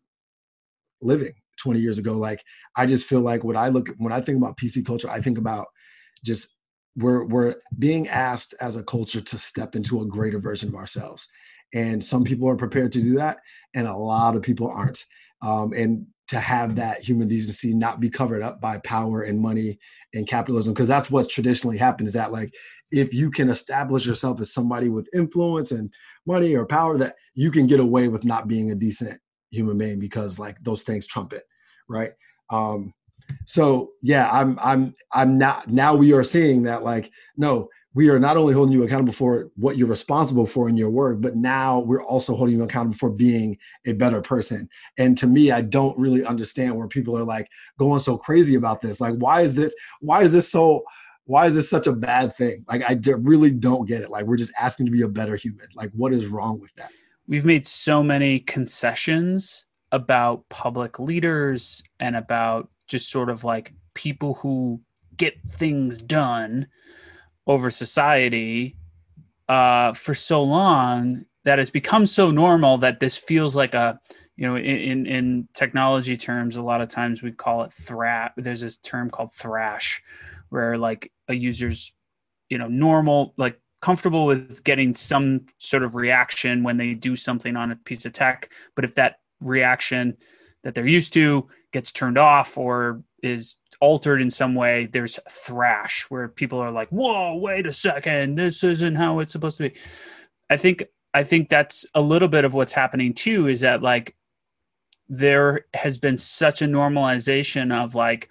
living 1.00 1.32
20 1.58 1.80
years 1.80 1.98
ago. 1.98 2.14
Like 2.14 2.42
i 2.76 2.86
just 2.86 3.06
feel 3.06 3.20
like 3.20 3.44
when 3.44 3.56
i 3.56 3.68
look 3.68 3.88
when 3.98 4.12
i 4.12 4.20
think 4.20 4.38
about 4.38 4.56
pc 4.58 4.84
culture 4.84 5.08
i 5.08 5.20
think 5.20 5.38
about 5.38 5.66
just 6.24 6.56
we're 6.96 7.24
we're 7.24 7.54
being 7.78 8.08
asked 8.08 8.54
as 8.60 8.76
a 8.76 8.82
culture 8.82 9.20
to 9.20 9.38
step 9.38 9.76
into 9.76 10.00
a 10.00 10.06
greater 10.06 10.38
version 10.38 10.68
of 10.68 10.74
ourselves. 10.74 11.28
And 11.74 12.02
some 12.02 12.24
people 12.24 12.48
are 12.48 12.56
prepared 12.56 12.92
to 12.92 13.02
do 13.02 13.16
that 13.16 13.38
and 13.74 13.86
a 13.86 13.96
lot 13.96 14.34
of 14.34 14.42
people 14.42 14.68
aren't. 14.68 15.04
Um, 15.42 15.72
and 15.74 16.06
to 16.28 16.40
have 16.40 16.74
that 16.76 17.02
human 17.02 17.28
decency 17.28 17.72
not 17.72 18.00
be 18.00 18.10
covered 18.10 18.42
up 18.42 18.60
by 18.60 18.78
power 18.78 19.22
and 19.22 19.38
money 19.38 19.78
and 20.12 20.26
capitalism 20.26 20.72
because 20.72 20.88
that's 20.88 21.10
what's 21.10 21.32
traditionally 21.32 21.76
happened 21.76 22.08
is 22.08 22.14
that 22.14 22.32
like 22.32 22.52
if 22.90 23.12
you 23.12 23.30
can 23.30 23.48
establish 23.48 24.06
yourself 24.06 24.40
as 24.40 24.52
somebody 24.52 24.88
with 24.88 25.08
influence 25.14 25.72
and 25.72 25.92
money 26.26 26.54
or 26.54 26.66
power 26.66 26.96
that 26.98 27.14
you 27.34 27.50
can 27.50 27.66
get 27.66 27.80
away 27.80 28.08
with 28.08 28.24
not 28.24 28.48
being 28.48 28.70
a 28.70 28.74
decent 28.74 29.20
human 29.50 29.78
being 29.78 29.98
because 29.98 30.38
like 30.38 30.56
those 30.62 30.82
things 30.82 31.06
trump 31.06 31.32
it 31.32 31.42
right 31.88 32.12
um 32.50 32.92
so 33.44 33.90
yeah 34.02 34.30
i'm 34.30 34.58
i'm 34.62 34.94
i'm 35.12 35.38
not 35.38 35.68
now 35.68 35.94
we 35.94 36.12
are 36.12 36.24
seeing 36.24 36.62
that 36.62 36.82
like 36.82 37.10
no 37.36 37.68
we 37.96 38.10
are 38.10 38.18
not 38.18 38.36
only 38.36 38.52
holding 38.52 38.74
you 38.74 38.82
accountable 38.82 39.14
for 39.14 39.50
what 39.56 39.78
you're 39.78 39.88
responsible 39.88 40.44
for 40.44 40.68
in 40.68 40.76
your 40.76 40.90
work, 40.90 41.18
but 41.22 41.34
now 41.34 41.78
we're 41.78 42.04
also 42.04 42.36
holding 42.36 42.58
you 42.58 42.62
accountable 42.62 42.98
for 42.98 43.08
being 43.08 43.56
a 43.86 43.92
better 43.92 44.20
person. 44.20 44.68
And 44.98 45.16
to 45.16 45.26
me, 45.26 45.50
I 45.50 45.62
don't 45.62 45.98
really 45.98 46.22
understand 46.22 46.76
where 46.76 46.88
people 46.88 47.16
are 47.16 47.24
like 47.24 47.48
going 47.78 48.00
so 48.00 48.18
crazy 48.18 48.54
about 48.54 48.82
this. 48.82 49.00
Like, 49.00 49.14
why 49.14 49.40
is 49.40 49.54
this? 49.54 49.74
Why 50.00 50.20
is 50.24 50.34
this 50.34 50.50
so? 50.50 50.82
Why 51.26 51.46
is 51.46 51.54
this 51.54 51.68
such 51.68 51.86
a 51.86 51.92
bad 51.92 52.36
thing? 52.36 52.64
Like, 52.68 52.82
I 52.88 52.98
really 53.18 53.50
don't 53.50 53.86
get 53.86 54.02
it. 54.02 54.10
Like, 54.10 54.24
we're 54.24 54.36
just 54.36 54.52
asking 54.58 54.86
to 54.86 54.92
be 54.92 55.02
a 55.02 55.08
better 55.08 55.36
human. 55.36 55.66
Like, 55.74 55.90
what 55.92 56.12
is 56.12 56.26
wrong 56.26 56.60
with 56.60 56.74
that? 56.76 56.90
We've 57.28 57.44
made 57.44 57.66
so 57.66 58.02
many 58.02 58.40
concessions 58.40 59.66
about 59.92 60.48
public 60.48 60.98
leaders 60.98 61.82
and 62.00 62.16
about 62.16 62.70
just 62.86 63.10
sort 63.10 63.30
of 63.30 63.44
like 63.44 63.72
people 63.94 64.34
who 64.34 64.80
get 65.16 65.34
things 65.48 65.98
done 65.98 66.66
over 67.46 67.70
society 67.70 68.76
uh, 69.48 69.92
for 69.92 70.14
so 70.14 70.42
long 70.42 71.24
that 71.44 71.58
it's 71.58 71.70
become 71.70 72.06
so 72.06 72.30
normal 72.30 72.78
that 72.78 73.00
this 73.00 73.16
feels 73.16 73.54
like 73.54 73.74
a 73.74 73.98
you 74.36 74.46
know 74.46 74.56
in 74.56 75.06
in 75.06 75.48
technology 75.54 76.16
terms 76.16 76.56
a 76.56 76.62
lot 76.62 76.82
of 76.82 76.88
times 76.88 77.22
we 77.22 77.30
call 77.32 77.62
it 77.62 77.72
thrash 77.72 78.30
there's 78.36 78.60
this 78.60 78.76
term 78.76 79.08
called 79.08 79.32
thrash 79.32 80.02
where 80.50 80.76
like 80.76 81.12
a 81.28 81.34
user's 81.34 81.92
you 82.48 82.58
know 82.58 82.68
normal 82.68 83.34
like 83.36 83.60
comfortable 83.80 84.26
with 84.26 84.64
getting 84.64 84.94
some 84.94 85.46
sort 85.58 85.82
of 85.82 85.94
reaction 85.94 86.62
when 86.62 86.76
they 86.76 86.94
do 86.94 87.14
something 87.14 87.56
on 87.56 87.70
a 87.70 87.76
piece 87.76 88.06
of 88.06 88.12
tech 88.12 88.50
but 88.74 88.84
if 88.84 88.94
that 88.94 89.20
reaction 89.40 90.16
that 90.62 90.74
they're 90.74 90.86
used 90.86 91.12
to 91.12 91.46
gets 91.72 91.92
turned 91.92 92.18
off 92.18 92.56
or 92.58 93.02
is 93.22 93.56
altered 93.80 94.20
in 94.20 94.30
some 94.30 94.54
way, 94.54 94.86
there's 94.86 95.18
thrash 95.30 96.06
where 96.08 96.28
people 96.28 96.58
are 96.58 96.70
like, 96.70 96.88
"Whoa, 96.88 97.36
wait 97.36 97.66
a 97.66 97.72
second, 97.72 98.36
this 98.36 98.64
isn't 98.64 98.94
how 98.94 99.20
it's 99.20 99.32
supposed 99.32 99.58
to 99.58 99.70
be." 99.70 99.78
I 100.50 100.56
think 100.56 100.84
I 101.14 101.22
think 101.22 101.48
that's 101.48 101.86
a 101.94 102.00
little 102.00 102.28
bit 102.28 102.44
of 102.44 102.54
what's 102.54 102.72
happening 102.72 103.14
too. 103.14 103.48
Is 103.48 103.60
that 103.60 103.82
like 103.82 104.16
there 105.08 105.66
has 105.74 105.98
been 105.98 106.18
such 106.18 106.62
a 106.62 106.66
normalization 106.66 107.72
of 107.72 107.94
like 107.94 108.28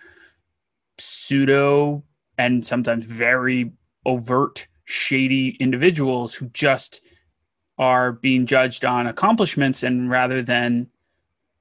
pseudo 0.98 2.04
and 2.38 2.66
sometimes 2.66 3.06
very 3.06 3.72
overt 4.06 4.68
shady 4.86 5.58
individuals 5.60 6.36
who 6.36 6.48
just 6.50 7.02
are 7.78 8.14
being 8.14 8.46
judged 8.46 8.86
on 8.86 9.08
accomplishments 9.08 9.84
and 9.84 10.10
rather 10.10 10.42
than 10.42 10.88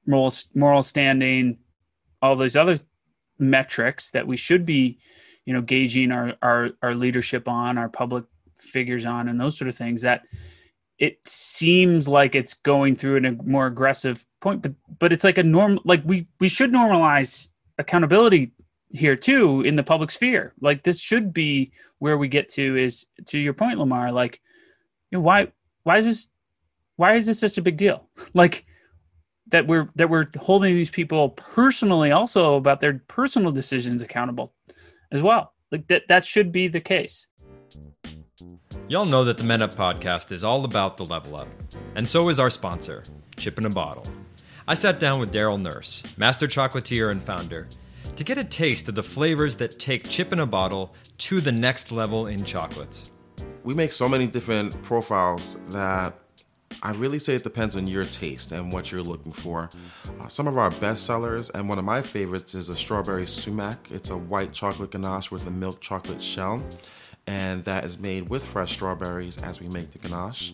moral 0.05 0.31
moral 0.53 0.83
standing 0.83 1.57
all 2.21 2.35
those 2.35 2.55
other 2.55 2.77
metrics 3.39 4.11
that 4.11 4.25
we 4.25 4.37
should 4.37 4.65
be 4.65 4.97
you 5.45 5.53
know 5.53 5.61
gauging 5.61 6.11
our 6.11 6.33
our, 6.41 6.69
our 6.81 6.95
leadership 6.95 7.47
on 7.47 7.77
our 7.77 7.89
public 7.89 8.23
figures 8.53 9.05
on 9.05 9.27
and 9.27 9.41
those 9.41 9.57
sort 9.57 9.67
of 9.67 9.75
things 9.75 10.01
that 10.01 10.21
it 10.97 11.19
seems 11.27 12.07
like 12.07 12.35
it's 12.35 12.53
going 12.53 12.95
through 12.95 13.17
in 13.17 13.25
a 13.25 13.31
more 13.43 13.67
aggressive 13.67 14.25
point 14.39 14.61
but 14.61 14.73
but 14.99 15.11
it's 15.11 15.23
like 15.23 15.37
a 15.37 15.43
norm 15.43 15.79
like 15.83 16.01
we 16.05 16.27
we 16.39 16.47
should 16.47 16.71
normalize 16.71 17.49
accountability 17.77 18.51
here 18.95 19.15
too 19.15 19.61
in 19.61 19.75
the 19.75 19.83
public 19.83 20.11
sphere. 20.11 20.53
Like 20.61 20.83
this 20.83 21.01
should 21.01 21.33
be 21.33 21.71
where 21.99 22.17
we 22.17 22.27
get 22.27 22.49
to 22.49 22.75
is 22.75 23.05
to 23.27 23.39
your 23.39 23.53
point 23.53 23.79
lamarr 23.79 24.11
like 24.11 24.41
you 25.11 25.17
know, 25.17 25.21
why 25.21 25.51
why 25.83 25.97
is 25.97 26.05
this 26.05 26.29
why 26.95 27.15
is 27.15 27.25
this 27.25 27.39
such 27.39 27.57
a 27.57 27.61
big 27.61 27.77
deal? 27.77 28.09
Like 28.33 28.65
that 29.47 29.67
we're 29.67 29.89
that 29.95 30.09
we're 30.09 30.27
holding 30.39 30.73
these 30.73 30.89
people 30.89 31.29
personally 31.29 32.11
also 32.11 32.55
about 32.55 32.81
their 32.81 33.01
personal 33.07 33.51
decisions 33.51 34.01
accountable 34.01 34.53
as 35.11 35.21
well. 35.21 35.53
Like 35.71 35.87
that 35.87 36.07
that 36.07 36.25
should 36.25 36.51
be 36.51 36.67
the 36.67 36.81
case. 36.81 37.27
Y'all 38.87 39.05
know 39.05 39.23
that 39.23 39.37
the 39.37 39.43
men 39.43 39.61
up 39.61 39.73
podcast 39.73 40.31
is 40.31 40.43
all 40.43 40.65
about 40.65 40.97
the 40.97 41.05
level 41.05 41.37
up 41.37 41.47
and 41.95 42.07
so 42.07 42.29
is 42.29 42.39
our 42.39 42.49
sponsor 42.49 43.03
chip 43.37 43.57
in 43.57 43.65
a 43.65 43.69
bottle. 43.69 44.05
I 44.67 44.73
sat 44.73 44.99
down 44.99 45.19
with 45.19 45.31
Daryl 45.31 45.61
Nurse, 45.61 46.01
master 46.17 46.47
chocolatier 46.47 47.11
and 47.11 47.23
founder, 47.23 47.67
to 48.15 48.23
get 48.23 48.37
a 48.37 48.43
taste 48.43 48.87
of 48.87 48.95
the 48.95 49.03
flavors 49.03 49.57
that 49.57 49.77
take 49.77 50.07
chip 50.09 50.31
in 50.31 50.39
a 50.39 50.45
bottle 50.45 50.93
to 51.17 51.41
the 51.41 51.51
next 51.51 51.91
level 51.91 52.27
in 52.27 52.43
chocolates. 52.43 53.11
We 53.63 53.73
make 53.73 53.91
so 53.91 54.07
many 54.07 54.27
different 54.27 54.81
profiles 54.83 55.57
that 55.69 56.13
I 56.81 56.91
really 56.91 57.19
say 57.19 57.35
it 57.35 57.43
depends 57.43 57.75
on 57.75 57.87
your 57.87 58.05
taste 58.05 58.51
and 58.51 58.71
what 58.71 58.91
you're 58.91 59.03
looking 59.03 59.31
for. 59.31 59.69
Uh, 60.19 60.27
some 60.27 60.47
of 60.47 60.57
our 60.57 60.69
best 60.71 61.05
sellers, 61.05 61.49
and 61.49 61.67
one 61.67 61.79
of 61.79 61.85
my 61.85 62.01
favorites, 62.01 62.53
is 62.53 62.69
a 62.69 62.75
strawberry 62.75 63.25
sumac. 63.27 63.89
It's 63.91 64.11
a 64.11 64.17
white 64.17 64.53
chocolate 64.53 64.91
ganache 64.91 65.31
with 65.31 65.45
a 65.47 65.51
milk 65.51 65.81
chocolate 65.81 66.21
shell, 66.21 66.63
and 67.27 67.65
that 67.65 67.85
is 67.85 67.97
made 67.97 68.29
with 68.29 68.45
fresh 68.45 68.73
strawberries 68.73 69.41
as 69.41 69.59
we 69.59 69.67
make 69.67 69.91
the 69.91 69.97
ganache. 69.99 70.53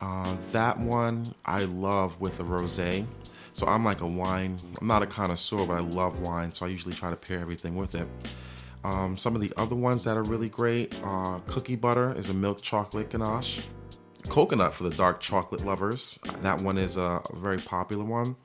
Uh, 0.00 0.36
that 0.52 0.78
one 0.78 1.34
I 1.44 1.64
love 1.64 2.20
with 2.20 2.38
a 2.40 2.44
rosé. 2.44 3.06
So 3.54 3.66
I'm 3.66 3.84
like 3.84 4.00
a 4.00 4.06
wine. 4.06 4.56
I'm 4.80 4.86
not 4.86 5.02
a 5.02 5.06
connoisseur, 5.06 5.66
but 5.66 5.74
I 5.74 5.80
love 5.80 6.20
wine, 6.20 6.52
so 6.52 6.66
I 6.66 6.70
usually 6.70 6.94
try 6.94 7.10
to 7.10 7.16
pair 7.16 7.38
everything 7.38 7.76
with 7.76 7.94
it. 7.94 8.08
Um, 8.84 9.16
some 9.16 9.34
of 9.34 9.40
the 9.40 9.52
other 9.56 9.76
ones 9.76 10.04
that 10.04 10.16
are 10.16 10.24
really 10.24 10.48
great, 10.48 10.96
cookie 11.46 11.76
butter 11.76 12.14
is 12.16 12.30
a 12.30 12.34
milk 12.34 12.62
chocolate 12.62 13.10
ganache 13.10 13.60
coconut 14.28 14.74
for 14.74 14.84
the 14.84 14.90
dark 14.90 15.20
chocolate 15.20 15.64
lovers. 15.64 16.18
That 16.40 16.60
one 16.60 16.78
is 16.78 16.96
a 16.96 17.20
very 17.34 17.58
popular 17.58 18.04
one. 18.04 18.36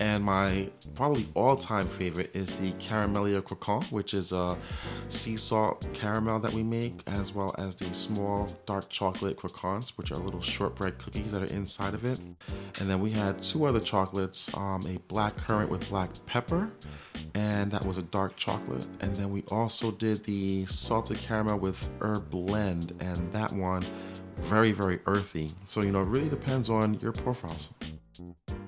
And 0.00 0.24
my 0.24 0.68
probably 0.94 1.28
all 1.34 1.56
time 1.56 1.86
favorite 1.86 2.30
is 2.34 2.52
the 2.52 2.72
Caramelia 2.72 3.40
Croquant, 3.40 3.90
which 3.92 4.14
is 4.14 4.32
a 4.32 4.56
sea 5.08 5.36
salt 5.36 5.86
caramel 5.92 6.40
that 6.40 6.52
we 6.52 6.62
make, 6.62 7.02
as 7.06 7.32
well 7.32 7.54
as 7.58 7.74
the 7.76 7.92
small 7.94 8.48
dark 8.66 8.88
chocolate 8.88 9.36
croquants, 9.36 9.90
which 9.90 10.10
are 10.10 10.16
little 10.16 10.40
shortbread 10.40 10.98
cookies 10.98 11.30
that 11.32 11.42
are 11.42 11.54
inside 11.54 11.94
of 11.94 12.04
it. 12.04 12.20
And 12.80 12.90
then 12.90 13.00
we 13.00 13.10
had 13.10 13.42
two 13.42 13.64
other 13.64 13.80
chocolates 13.80 14.52
um, 14.56 14.82
a 14.86 14.98
black 15.08 15.36
currant 15.36 15.70
with 15.70 15.88
black 15.88 16.10
pepper, 16.26 16.70
and 17.34 17.70
that 17.70 17.84
was 17.84 17.98
a 17.98 18.02
dark 18.02 18.36
chocolate. 18.36 18.86
And 19.00 19.14
then 19.16 19.30
we 19.30 19.44
also 19.50 19.90
did 19.90 20.24
the 20.24 20.66
salted 20.66 21.18
caramel 21.18 21.58
with 21.58 21.88
herb 22.00 22.30
blend, 22.30 22.94
and 23.00 23.32
that 23.32 23.52
one 23.52 23.82
very, 24.42 24.72
very 24.72 25.00
earthy. 25.06 25.50
So, 25.64 25.82
you 25.82 25.92
know, 25.92 26.02
it 26.02 26.06
really 26.06 26.28
depends 26.28 26.68
on 26.70 26.98
your 27.00 27.12
profiles. 27.12 27.72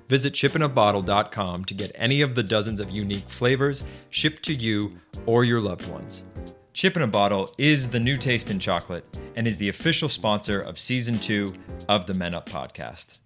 Visit 0.09 0.35
chipinabottle.com 0.35 1.65
to 1.65 1.75
get 1.75 1.93
any 1.95 2.21
of 2.21 2.35
the 2.35 2.43
dozens 2.43 2.81
of 2.81 2.91
unique 2.91 3.29
flavors 3.29 3.85
shipped 4.11 4.43
to 4.45 4.55
you 4.55 4.93
or 5.27 5.45
your 5.45 5.61
loved 5.61 5.87
ones. 5.89 6.25
Chip 6.73 6.97
in 6.97 7.03
a 7.03 7.07
Bottle 7.07 7.51
is 7.57 7.89
the 7.89 8.01
new 8.01 8.17
taste 8.17 8.51
in 8.51 8.59
chocolate 8.59 9.05
and 9.37 9.47
is 9.47 9.59
the 9.59 9.69
official 9.69 10.09
sponsor 10.09 10.61
of 10.61 10.79
season 10.79 11.19
two 11.19 11.55
of 11.89 12.07
the 12.07 12.15
Men 12.15 12.35
Up 12.35 12.49
podcast. 12.49 13.21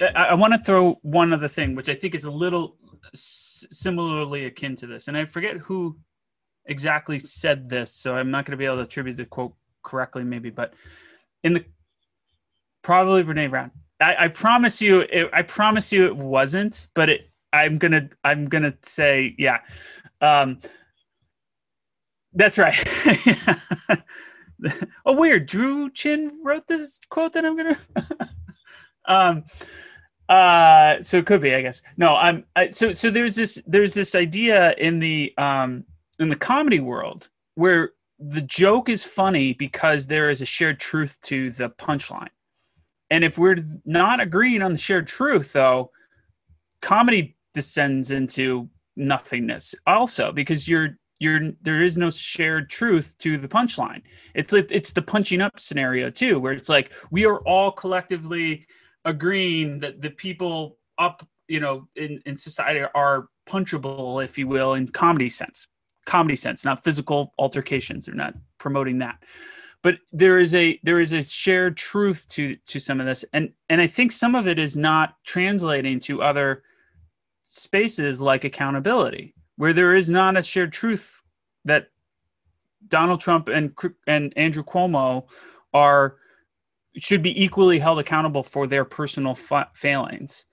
I, 0.00 0.06
I 0.30 0.34
want 0.34 0.52
to 0.54 0.60
throw 0.60 0.94
one 1.02 1.32
other 1.32 1.48
thing, 1.48 1.74
which 1.74 1.88
I 1.88 1.94
think 1.94 2.14
is 2.14 2.24
a 2.24 2.30
little 2.30 2.76
s- 3.14 3.66
similarly 3.70 4.44
akin 4.44 4.76
to 4.76 4.86
this, 4.86 5.08
and 5.08 5.16
I 5.16 5.24
forget 5.24 5.56
who 5.56 5.98
exactly 6.70 7.18
said 7.18 7.68
this, 7.68 7.92
so 7.92 8.16
I'm 8.16 8.30
not 8.30 8.46
going 8.46 8.52
to 8.52 8.56
be 8.56 8.64
able 8.64 8.76
to 8.76 8.82
attribute 8.82 9.16
the 9.16 9.26
quote 9.26 9.54
correctly, 9.82 10.24
maybe, 10.24 10.50
but 10.50 10.74
in 11.42 11.54
the 11.54 11.64
probably 12.82 13.24
Brene 13.24 13.50
Brown. 13.50 13.70
I, 14.00 14.16
I 14.18 14.28
promise 14.28 14.80
you, 14.80 15.00
it, 15.00 15.28
I 15.32 15.42
promise 15.42 15.92
you, 15.92 16.06
it 16.06 16.16
wasn't, 16.16 16.88
but 16.94 17.10
it. 17.10 17.26
I'm 17.52 17.78
gonna, 17.78 18.08
I'm 18.22 18.46
gonna 18.46 18.74
say, 18.82 19.34
yeah. 19.36 19.58
Um, 20.20 20.60
that's 22.32 22.58
right. 22.58 22.78
oh, 25.04 25.14
weird. 25.14 25.46
Drew 25.46 25.90
Chin 25.90 26.40
wrote 26.44 26.68
this 26.68 27.00
quote 27.10 27.32
that 27.32 27.44
I'm 27.44 27.56
gonna. 27.56 27.76
um, 29.06 29.44
uh, 30.28 31.02
so 31.02 31.18
it 31.18 31.26
could 31.26 31.42
be, 31.42 31.54
I 31.56 31.60
guess. 31.60 31.82
No, 31.96 32.14
I'm. 32.14 32.44
I, 32.54 32.68
so 32.68 32.92
so 32.92 33.10
there's 33.10 33.34
this 33.34 33.60
there's 33.66 33.94
this 33.94 34.14
idea 34.14 34.72
in 34.74 35.00
the 35.00 35.34
um 35.36 35.84
in 36.20 36.28
the 36.28 36.36
comedy 36.36 36.80
world 36.80 37.28
where 37.56 37.92
the 38.18 38.42
joke 38.42 38.88
is 38.88 39.02
funny 39.02 39.54
because 39.54 40.06
there 40.06 40.28
is 40.28 40.42
a 40.42 40.46
shared 40.46 40.78
truth 40.78 41.18
to 41.22 41.50
the 41.50 41.70
punchline. 41.70 42.28
And 43.08 43.24
if 43.24 43.38
we're 43.38 43.64
not 43.84 44.20
agreeing 44.20 44.62
on 44.62 44.72
the 44.72 44.78
shared 44.78 45.06
truth, 45.06 45.54
though, 45.54 45.90
comedy 46.82 47.36
descends 47.54 48.10
into 48.12 48.68
nothingness 48.96 49.74
also 49.86 50.30
because 50.30 50.68
you're 50.68 50.98
you're 51.18 51.52
there 51.62 51.82
is 51.82 51.96
no 51.96 52.10
shared 52.10 52.70
truth 52.70 53.16
to 53.18 53.36
the 53.36 53.48
punchline. 53.48 54.02
It's 54.34 54.52
like 54.52 54.68
it's 54.70 54.92
the 54.92 55.02
punching 55.02 55.40
up 55.40 55.58
scenario 55.58 56.10
too, 56.10 56.38
where 56.38 56.52
it's 56.52 56.68
like 56.68 56.92
we 57.10 57.24
are 57.26 57.38
all 57.40 57.72
collectively 57.72 58.66
agreeing 59.04 59.80
that 59.80 60.00
the 60.00 60.10
people 60.10 60.78
up, 60.98 61.26
you 61.48 61.60
know, 61.60 61.88
in, 61.96 62.22
in 62.26 62.36
society 62.36 62.84
are 62.94 63.28
punchable, 63.46 64.22
if 64.22 64.38
you 64.38 64.46
will, 64.46 64.74
in 64.74 64.86
comedy 64.88 65.28
sense 65.28 65.66
comedy 66.06 66.36
sense, 66.36 66.64
not 66.64 66.84
physical 66.84 67.32
altercations. 67.38 68.06
They're 68.06 68.14
not 68.14 68.34
promoting 68.58 68.98
that. 68.98 69.22
But 69.82 69.98
there 70.12 70.38
is 70.38 70.54
a 70.54 70.78
there 70.82 71.00
is 71.00 71.12
a 71.12 71.22
shared 71.22 71.76
truth 71.76 72.26
to 72.28 72.56
to 72.56 72.78
some 72.78 73.00
of 73.00 73.06
this, 73.06 73.24
and 73.32 73.50
and 73.68 73.80
I 73.80 73.86
think 73.86 74.12
some 74.12 74.34
of 74.34 74.46
it 74.46 74.58
is 74.58 74.76
not 74.76 75.14
translating 75.24 76.00
to 76.00 76.22
other 76.22 76.62
spaces 77.44 78.20
like 78.20 78.44
accountability, 78.44 79.34
where 79.56 79.72
there 79.72 79.94
is 79.94 80.10
not 80.10 80.36
a 80.36 80.42
shared 80.42 80.72
truth 80.72 81.22
that 81.64 81.88
Donald 82.88 83.20
Trump 83.20 83.48
and 83.48 83.74
and 84.06 84.32
Andrew 84.36 84.62
Cuomo 84.62 85.28
are 85.72 86.16
should 86.96 87.22
be 87.22 87.42
equally 87.42 87.78
held 87.78 87.98
accountable 87.98 88.42
for 88.42 88.66
their 88.66 88.84
personal 88.84 89.34
fa- 89.34 89.70
failings, 89.74 90.44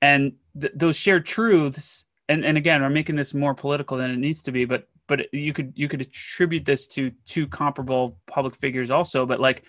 and 0.00 0.32
th- 0.60 0.72
those 0.76 0.96
shared 0.96 1.26
truths 1.26 2.04
and 2.30 2.44
and 2.44 2.56
again, 2.56 2.82
I'm 2.82 2.92
making 2.92 3.16
this 3.16 3.34
more 3.34 3.54
political 3.54 3.96
than 3.96 4.10
it 4.10 4.18
needs 4.18 4.42
to 4.44 4.52
be, 4.52 4.64
but 4.64 4.88
but 5.08 5.32
you 5.34 5.52
could 5.52 5.72
you 5.74 5.88
could 5.88 6.00
attribute 6.00 6.64
this 6.64 6.86
to 6.88 7.10
two 7.26 7.46
comparable 7.48 8.18
public 8.26 8.54
figures 8.54 8.90
also, 8.90 9.26
but 9.26 9.40
like 9.40 9.64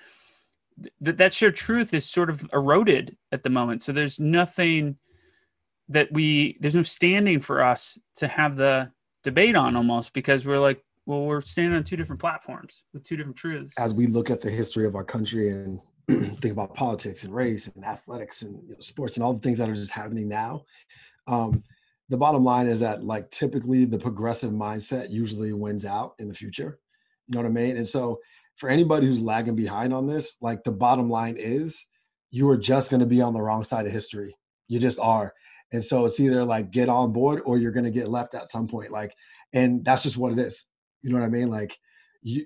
th- 1.03 1.17
that 1.17 1.33
shared 1.33 1.55
truth 1.55 1.93
is 1.93 2.09
sort 2.09 2.29
of 2.29 2.47
eroded 2.53 3.17
at 3.31 3.43
the 3.43 3.49
moment. 3.49 3.81
So 3.81 3.91
there's 3.91 4.19
nothing 4.19 4.97
that 5.89 6.11
we 6.13 6.57
there's 6.61 6.75
no 6.75 6.83
standing 6.83 7.39
for 7.39 7.63
us 7.63 7.97
to 8.15 8.27
have 8.27 8.55
the 8.55 8.91
debate 9.23 9.55
on 9.55 9.75
almost 9.75 10.13
because 10.13 10.45
we're 10.45 10.59
like 10.59 10.83
well 11.05 11.25
we're 11.25 11.41
standing 11.41 11.75
on 11.75 11.83
two 11.83 11.97
different 11.97 12.19
platforms 12.19 12.83
with 12.93 13.03
two 13.03 13.17
different 13.17 13.35
truths 13.35 13.77
as 13.77 13.93
we 13.93 14.07
look 14.07 14.29
at 14.29 14.39
the 14.39 14.49
history 14.49 14.85
of 14.85 14.95
our 14.95 15.03
country 15.03 15.49
and 15.49 15.79
think 16.39 16.53
about 16.53 16.73
politics 16.73 17.23
and 17.23 17.35
race 17.35 17.67
and 17.67 17.83
athletics 17.85 18.41
and 18.41 18.55
you 18.67 18.73
know, 18.73 18.79
sports 18.79 19.17
and 19.17 19.23
all 19.23 19.33
the 19.33 19.39
things 19.39 19.57
that 19.57 19.69
are 19.69 19.75
just 19.75 19.91
happening 19.91 20.27
now 20.27 20.63
um, 21.27 21.61
the 22.11 22.17
bottom 22.17 22.43
line 22.43 22.67
is 22.67 22.81
that 22.81 23.05
like 23.05 23.31
typically 23.31 23.85
the 23.85 23.97
progressive 23.97 24.51
mindset 24.51 25.09
usually 25.09 25.53
wins 25.53 25.85
out 25.85 26.13
in 26.19 26.27
the 26.27 26.33
future. 26.33 26.77
You 27.27 27.35
know 27.35 27.43
what 27.43 27.49
I 27.49 27.53
mean? 27.53 27.77
And 27.77 27.87
so 27.87 28.19
for 28.57 28.67
anybody 28.67 29.07
who's 29.07 29.21
lagging 29.21 29.55
behind 29.55 29.93
on 29.93 30.07
this, 30.07 30.35
like 30.41 30.65
the 30.65 30.73
bottom 30.73 31.09
line 31.09 31.37
is 31.37 31.85
you 32.29 32.49
are 32.49 32.57
just 32.57 32.91
going 32.91 32.99
to 32.99 33.05
be 33.05 33.21
on 33.21 33.31
the 33.33 33.41
wrong 33.41 33.63
side 33.63 33.85
of 33.85 33.93
history. 33.93 34.35
You 34.67 34.77
just 34.77 34.99
are. 34.99 35.33
And 35.71 35.83
so 35.83 36.05
it's 36.05 36.19
either 36.19 36.43
like 36.43 36.71
get 36.71 36.89
on 36.89 37.13
board 37.13 37.43
or 37.45 37.57
you're 37.57 37.71
going 37.71 37.85
to 37.85 37.91
get 37.91 38.09
left 38.09 38.35
at 38.35 38.49
some 38.49 38.67
point. 38.67 38.91
Like, 38.91 39.15
and 39.53 39.85
that's 39.85 40.03
just 40.03 40.17
what 40.17 40.33
it 40.33 40.39
is. 40.39 40.67
You 41.03 41.11
know 41.11 41.19
what 41.19 41.25
I 41.25 41.29
mean? 41.29 41.49
Like 41.49 41.77
you, 42.23 42.43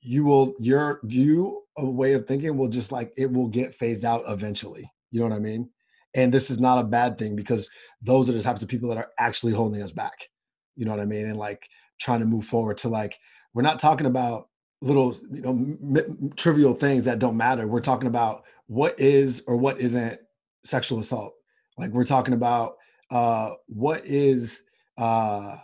you 0.00 0.24
will, 0.24 0.54
your 0.60 1.00
view 1.02 1.62
a 1.76 1.84
way 1.84 2.12
of 2.12 2.28
thinking 2.28 2.56
will 2.56 2.68
just 2.68 2.92
like, 2.92 3.12
it 3.16 3.32
will 3.32 3.48
get 3.48 3.74
phased 3.74 4.04
out 4.04 4.22
eventually. 4.28 4.88
You 5.10 5.20
know 5.20 5.26
what 5.26 5.36
I 5.36 5.40
mean? 5.40 5.70
And 6.14 6.32
this 6.32 6.50
is 6.50 6.60
not 6.60 6.78
a 6.78 6.88
bad 6.88 7.18
thing 7.18 7.36
because 7.36 7.68
those 8.02 8.28
are 8.28 8.32
the 8.32 8.42
types 8.42 8.62
of 8.62 8.68
people 8.68 8.88
that 8.90 8.98
are 8.98 9.10
actually 9.18 9.52
holding 9.52 9.82
us 9.82 9.92
back. 9.92 10.28
You 10.76 10.84
know 10.84 10.90
what 10.90 11.00
I 11.00 11.06
mean? 11.06 11.26
And 11.26 11.38
like 11.38 11.68
trying 11.98 12.20
to 12.20 12.26
move 12.26 12.44
forward 12.44 12.78
to 12.78 12.88
like, 12.88 13.18
we're 13.54 13.62
not 13.62 13.78
talking 13.78 14.06
about 14.06 14.48
little, 14.80 15.14
you 15.30 15.40
know, 15.40 15.50
m- 15.50 16.32
trivial 16.36 16.74
things 16.74 17.04
that 17.04 17.18
don't 17.18 17.36
matter. 17.36 17.66
We're 17.66 17.80
talking 17.80 18.08
about 18.08 18.44
what 18.66 18.98
is 18.98 19.44
or 19.46 19.56
what 19.56 19.80
isn't 19.80 20.18
sexual 20.64 21.00
assault. 21.00 21.34
Like 21.78 21.90
we're 21.90 22.04
talking 22.04 22.34
about 22.34 22.76
uh, 23.10 23.54
what 23.66 24.04
is, 24.06 24.62
uh, 24.98 25.56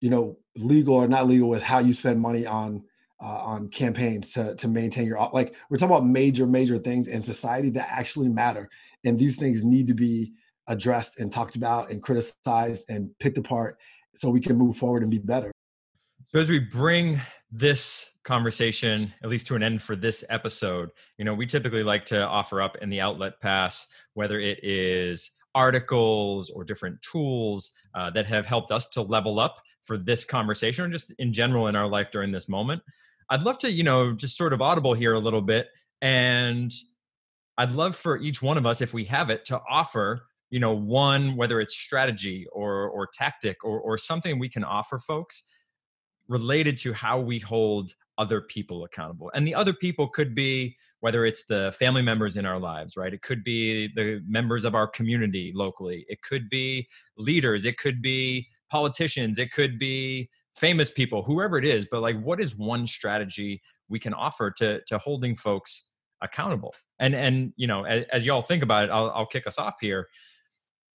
you 0.00 0.10
know, 0.10 0.38
legal 0.56 0.94
or 0.94 1.08
not 1.08 1.26
legal 1.26 1.48
with 1.48 1.62
how 1.62 1.78
you 1.78 1.92
spend 1.92 2.20
money 2.20 2.46
on 2.46 2.82
uh, 3.22 3.26
on 3.26 3.68
campaigns 3.68 4.32
to 4.34 4.54
to 4.56 4.68
maintain 4.68 5.06
your 5.06 5.30
like 5.32 5.54
we're 5.70 5.78
talking 5.78 5.94
about 5.94 6.06
major 6.06 6.46
major 6.46 6.76
things 6.76 7.08
in 7.08 7.22
society 7.22 7.70
that 7.70 7.88
actually 7.90 8.28
matter 8.28 8.68
and 9.06 9.18
these 9.18 9.36
things 9.36 9.64
need 9.64 9.86
to 9.88 9.94
be 9.94 10.32
addressed 10.68 11.18
and 11.20 11.32
talked 11.32 11.56
about 11.56 11.90
and 11.90 12.02
criticized 12.02 12.90
and 12.90 13.10
picked 13.18 13.38
apart 13.38 13.78
so 14.14 14.28
we 14.28 14.40
can 14.40 14.56
move 14.56 14.76
forward 14.76 15.02
and 15.02 15.10
be 15.10 15.18
better. 15.18 15.52
So 16.26 16.40
as 16.40 16.48
we 16.48 16.58
bring 16.58 17.20
this 17.50 18.10
conversation 18.24 19.12
at 19.22 19.30
least 19.30 19.46
to 19.46 19.54
an 19.54 19.62
end 19.62 19.80
for 19.80 19.94
this 19.94 20.24
episode 20.28 20.90
you 21.16 21.24
know 21.24 21.32
we 21.32 21.46
typically 21.46 21.84
like 21.84 22.04
to 22.04 22.26
offer 22.26 22.60
up 22.60 22.76
in 22.82 22.90
the 22.90 23.00
outlet 23.00 23.40
pass 23.40 23.86
whether 24.14 24.40
it 24.40 24.58
is 24.64 25.30
articles 25.56 26.50
or 26.50 26.62
different 26.62 27.00
tools 27.02 27.72
uh, 27.94 28.10
that 28.10 28.26
have 28.26 28.44
helped 28.44 28.70
us 28.70 28.86
to 28.86 29.00
level 29.00 29.40
up 29.40 29.56
for 29.82 29.96
this 29.96 30.24
conversation 30.24 30.84
or 30.84 30.88
just 30.88 31.12
in 31.18 31.32
general 31.32 31.66
in 31.66 31.74
our 31.74 31.88
life 31.88 32.08
during 32.12 32.30
this 32.30 32.48
moment. 32.48 32.82
I'd 33.30 33.40
love 33.40 33.58
to, 33.60 33.72
you 33.72 33.82
know, 33.82 34.12
just 34.12 34.36
sort 34.36 34.52
of 34.52 34.60
audible 34.60 34.92
here 34.92 35.14
a 35.14 35.18
little 35.18 35.40
bit 35.40 35.68
and 36.02 36.70
I'd 37.58 37.72
love 37.72 37.96
for 37.96 38.18
each 38.18 38.42
one 38.42 38.58
of 38.58 38.66
us, 38.66 38.80
if 38.80 38.92
we 38.92 39.04
have 39.06 39.30
it, 39.30 39.44
to 39.46 39.60
offer, 39.68 40.26
you 40.50 40.60
know, 40.60 40.72
one, 40.74 41.36
whether 41.36 41.60
it's 41.60 41.74
strategy 41.74 42.46
or 42.52 42.88
or 42.88 43.08
tactic 43.12 43.64
or 43.64 43.80
or 43.80 43.98
something 43.98 44.38
we 44.38 44.48
can 44.48 44.64
offer 44.64 44.98
folks 44.98 45.44
related 46.28 46.76
to 46.78 46.92
how 46.92 47.20
we 47.20 47.38
hold 47.38 47.92
other 48.18 48.40
people 48.40 48.84
accountable. 48.84 49.30
And 49.34 49.46
the 49.46 49.54
other 49.54 49.72
people 49.72 50.08
could 50.08 50.34
be 50.34 50.76
whether 51.00 51.26
it's 51.26 51.44
the 51.44 51.74
family 51.78 52.02
members 52.02 52.36
in 52.36 52.46
our 52.46 52.58
lives, 52.58 52.96
right? 52.96 53.12
It 53.12 53.22
could 53.22 53.44
be 53.44 53.88
the 53.94 54.22
members 54.26 54.64
of 54.64 54.74
our 54.74 54.86
community 54.86 55.52
locally. 55.54 56.06
It 56.08 56.22
could 56.22 56.48
be 56.48 56.88
leaders. 57.18 57.66
It 57.66 57.76
could 57.76 58.00
be 58.00 58.48
politicians. 58.70 59.38
It 59.38 59.52
could 59.52 59.78
be 59.78 60.30
famous 60.56 60.90
people, 60.90 61.22
whoever 61.22 61.58
it 61.58 61.66
is. 61.66 61.86
But 61.90 62.00
like, 62.00 62.20
what 62.22 62.40
is 62.40 62.56
one 62.56 62.86
strategy 62.86 63.62
we 63.88 63.98
can 63.98 64.14
offer 64.14 64.50
to 64.52 64.80
to 64.86 64.98
holding 64.98 65.36
folks 65.36 65.90
accountable? 66.22 66.74
And 66.98 67.14
and 67.14 67.52
you 67.56 67.66
know, 67.66 67.84
as, 67.84 68.04
as 68.12 68.26
y'all 68.26 68.42
think 68.42 68.62
about 68.62 68.84
it, 68.84 68.90
I'll, 68.90 69.10
I'll 69.10 69.26
kick 69.26 69.46
us 69.46 69.58
off 69.58 69.74
here. 69.80 70.08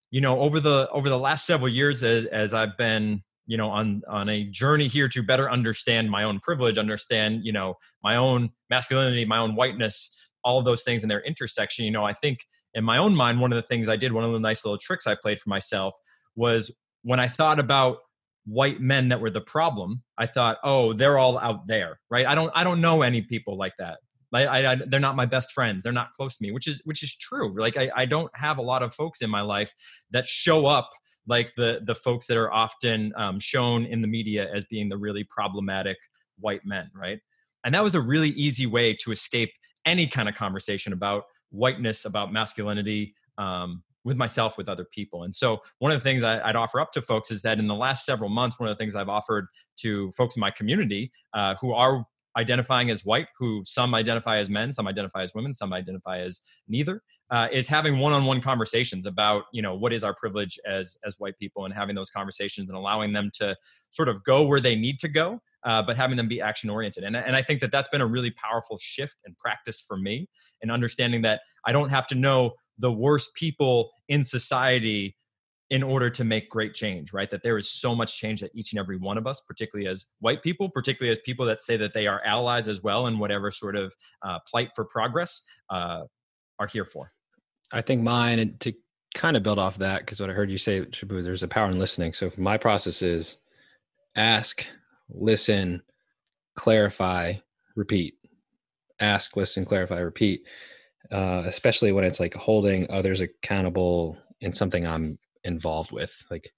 You 0.10 0.22
know, 0.22 0.40
over 0.40 0.60
the 0.60 0.90
over 0.92 1.10
the 1.10 1.18
last 1.18 1.46
several 1.46 1.70
years, 1.70 2.04
as 2.04 2.26
as 2.26 2.54
I've 2.54 2.78
been 2.78 3.24
you 3.52 3.58
know 3.58 3.70
on 3.70 4.02
on 4.08 4.30
a 4.30 4.46
journey 4.46 4.88
here 4.88 5.10
to 5.10 5.22
better 5.22 5.52
understand 5.52 6.10
my 6.10 6.24
own 6.24 6.40
privilege 6.40 6.78
understand 6.78 7.44
you 7.44 7.52
know 7.52 7.76
my 8.04 8.16
own 8.16 8.50
masculinity 8.70 9.26
my 9.26 9.38
own 9.38 9.56
whiteness 9.56 10.10
all 10.44 10.58
of 10.58 10.66
those 10.66 10.84
things 10.84 11.04
in 11.04 11.10
their 11.10 11.22
intersection 11.22 11.84
you 11.84 11.92
know 11.92 12.06
i 12.06 12.14
think 12.14 12.46
in 12.76 12.84
my 12.84 12.98
own 12.98 13.16
mind 13.16 13.40
one 13.40 13.52
of 13.52 13.56
the 13.56 13.68
things 13.68 13.90
i 13.90 13.96
did 13.96 14.14
one 14.14 14.24
of 14.24 14.32
the 14.32 14.40
nice 14.40 14.64
little 14.64 14.78
tricks 14.78 15.06
i 15.08 15.16
played 15.16 15.40
for 15.40 15.50
myself 15.50 15.94
was 16.36 16.72
when 17.04 17.20
i 17.20 17.28
thought 17.28 17.60
about 17.60 17.98
white 18.46 18.80
men 18.80 19.10
that 19.10 19.20
were 19.20 19.30
the 19.30 19.42
problem 19.42 20.02
i 20.18 20.26
thought 20.26 20.58
oh 20.64 20.94
they're 20.94 21.18
all 21.18 21.38
out 21.40 21.68
there 21.68 22.00
right 22.10 22.28
i 22.28 22.34
don't 22.34 22.52
i 22.56 22.64
don't 22.64 22.80
know 22.80 23.02
any 23.02 23.22
people 23.22 23.58
like 23.58 23.74
that 23.78 23.98
I, 24.34 24.72
I, 24.72 24.78
they're 24.88 25.00
not 25.00 25.16
my 25.16 25.26
best 25.26 25.52
friends 25.52 25.82
they're 25.84 25.92
not 25.92 26.14
close 26.14 26.38
to 26.38 26.44
me 26.44 26.52
which 26.52 26.68
is 26.68 26.82
which 26.86 27.04
is 27.04 27.16
true 27.16 27.60
like 27.60 27.78
I, 27.78 27.90
I 27.96 28.06
don't 28.06 28.32
have 28.36 28.58
a 28.58 28.62
lot 28.62 28.84
of 28.84 28.94
folks 28.94 29.22
in 29.22 29.30
my 29.30 29.42
life 29.42 29.74
that 30.12 30.28
show 30.28 30.66
up 30.66 30.90
like 31.28 31.52
the 31.56 31.80
the 31.86 31.96
folks 31.96 32.28
that 32.28 32.38
are 32.38 32.52
often 32.52 33.14
um, 33.16 33.40
shown 33.40 33.86
in 33.86 34.02
the 34.02 34.08
media 34.08 34.50
as 34.54 34.66
being 34.66 34.90
the 34.90 34.98
really 34.98 35.24
problematic 35.30 35.98
white 36.40 36.66
men, 36.66 36.90
right? 36.96 37.20
And 37.64 37.74
that 37.76 37.84
was 37.84 37.96
a 37.96 38.02
really 38.02 38.30
easy 38.30 38.66
way 38.66 38.96
to 39.02 39.12
escape 39.12 39.52
any 39.86 40.08
kind 40.08 40.28
of 40.28 40.36
conversation 40.36 40.94
about 40.94 41.24
whiteness, 41.50 42.06
about 42.06 42.34
masculinity, 42.34 43.16
um, 43.38 43.84
with 44.04 44.18
myself, 44.18 44.58
with 44.58 44.68
other 44.68 44.86
people. 44.92 45.24
And 45.24 45.34
so, 45.34 45.60
one 45.78 45.92
of 45.92 46.00
the 46.00 46.04
things 46.04 46.24
I, 46.24 46.46
would 46.46 46.56
offer 46.56 46.80
up 46.80 46.92
to 46.94 47.02
folks 47.04 47.30
is 47.30 47.44
that 47.44 47.60
in 47.60 47.68
the 47.68 47.76
last 47.76 48.04
several 48.04 48.30
months, 48.30 48.60
one 48.60 48.68
of 48.68 48.76
the 48.76 48.82
things 48.82 48.96
I've 48.96 49.10
offered 49.10 49.48
to 49.82 50.12
folks 50.14 50.36
in 50.36 50.40
my 50.40 50.52
community 50.52 51.12
uh, 51.34 51.56
who 51.62 51.74
are 51.74 52.06
identifying 52.38 52.90
as 52.90 53.04
white, 53.04 53.28
who 53.38 53.62
some 53.66 53.94
identify 53.94 54.38
as 54.38 54.50
men, 54.50 54.72
some 54.72 54.88
identify 54.88 55.24
as 55.24 55.34
women, 55.34 55.54
some 55.54 55.74
identify 55.74 56.20
as 56.20 56.42
neither, 56.68 57.02
uh, 57.30 57.48
is 57.52 57.68
having 57.68 58.00
one-on-one 58.00 58.42
conversations 58.42 59.06
about 59.06 59.44
you 59.54 59.62
know 59.62 59.76
what 59.76 59.94
is 59.94 60.04
our 60.04 60.14
privilege 60.14 60.60
as 60.68 60.98
as 61.06 61.16
white 61.18 61.38
people, 61.38 61.66
and 61.66 61.74
having 61.74 61.96
those 61.96 62.10
conversations 62.10 62.70
and 62.70 62.78
allowing 62.78 63.14
them 63.14 63.30
to 63.34 63.56
sort 63.92 64.10
of 64.10 64.24
go 64.24 64.46
where 64.46 64.60
they 64.60 64.76
need 64.76 65.00
to 65.00 65.08
go, 65.08 65.40
uh, 65.64 65.82
but 65.82 65.98
having 65.98 66.18
them 66.18 66.28
be 66.28 66.42
action 66.42 66.70
oriented. 66.70 67.04
And 67.04 67.16
and 67.16 67.36
I 67.36 67.42
think 67.42 67.62
that 67.62 67.72
that's 67.72 67.90
been 67.90 68.02
a 68.02 68.08
really 68.08 68.32
powerful 68.32 68.78
shift 68.80 69.16
and 69.26 69.38
practice 69.38 69.84
for 69.86 69.98
me 69.98 70.28
in 70.62 70.72
understanding 70.72 71.22
that 71.24 71.42
I 71.66 71.72
don't 71.72 71.90
have 71.90 72.08
to 72.08 72.16
know 72.16 72.54
the 72.78 72.92
worst 72.92 73.36
people 73.36 73.92
in 74.08 74.24
society 74.24 75.16
in 75.72 75.84
order 75.84 76.10
to 76.10 76.26
make 76.26 76.50
great 76.50 76.74
change, 76.74 77.14
right? 77.14 77.32
That 77.32 77.44
there 77.44 77.58
is 77.58 77.72
so 77.72 77.96
much 77.96 78.18
change 78.18 78.42
that 78.42 78.52
each 78.54 78.74
and 78.74 78.80
every 78.80 78.98
one 78.98 79.18
of 79.18 79.26
us, 79.26 79.40
particularly 79.40 79.90
as 79.90 80.06
white 80.20 80.44
people, 80.44 80.70
particularly 80.70 81.12
as 81.12 81.20
people 81.20 81.46
that 81.46 81.62
say 81.64 81.78
that 81.78 81.94
they 81.94 82.08
are 82.08 82.22
allies 82.26 82.68
as 82.68 82.84
well 82.84 83.08
in 83.08 83.18
whatever 83.18 83.52
sort 83.52 83.78
of 83.78 83.94
uh, 84.22 84.38
plight 84.46 84.72
for 84.76 84.84
progress, 84.84 85.42
uh, 85.70 86.02
are 86.60 86.68
here 86.68 86.84
for. 86.84 87.14
I 87.72 87.82
think 87.82 88.04
mine, 88.04 88.40
and 88.40 88.60
to 88.60 88.74
kind 89.16 89.38
of 89.38 89.44
build 89.44 89.60
off 89.60 89.78
that, 89.78 90.00
because 90.00 90.20
what 90.20 90.30
I 90.30 90.34
heard 90.34 90.52
you 90.52 90.58
say, 90.58 90.82
Shaboo, 90.82 91.24
there's 91.24 91.42
a 91.42 91.48
power 91.48 91.70
in 91.70 91.80
listening. 91.80 92.14
So 92.14 92.30
my 92.38 92.58
process 92.58 93.02
is 93.02 93.38
ask, 94.18 94.68
listen, 95.10 95.84
clarify, 96.58 97.36
repeat. 97.78 98.16
Ask, 99.00 99.38
listen, 99.38 99.64
clarify, 99.64 100.00
repeat. 100.00 100.46
Uh, 101.10 101.44
especially 101.46 101.94
when 101.94 102.04
it's 102.04 102.20
like 102.20 102.34
holding 102.34 102.92
others 102.92 103.22
accountable 103.22 104.18
in 104.42 104.52
something 104.52 104.86
I'm 104.86 105.18
involved 105.44 105.92
with 105.92 106.26
like 106.30 106.52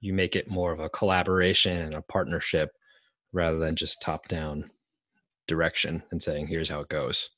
you 0.00 0.12
make 0.12 0.36
it 0.36 0.50
more 0.50 0.72
of 0.72 0.80
a 0.80 0.88
collaboration 0.88 1.80
and 1.80 1.96
a 1.96 2.02
partnership 2.02 2.70
rather 3.32 3.58
than 3.58 3.76
just 3.76 4.02
top 4.02 4.28
down 4.28 4.70
direction 5.46 6.02
and 6.10 6.22
saying 6.22 6.46
here's 6.46 6.68
how 6.68 6.80
it 6.80 6.88
goes. 6.88 7.30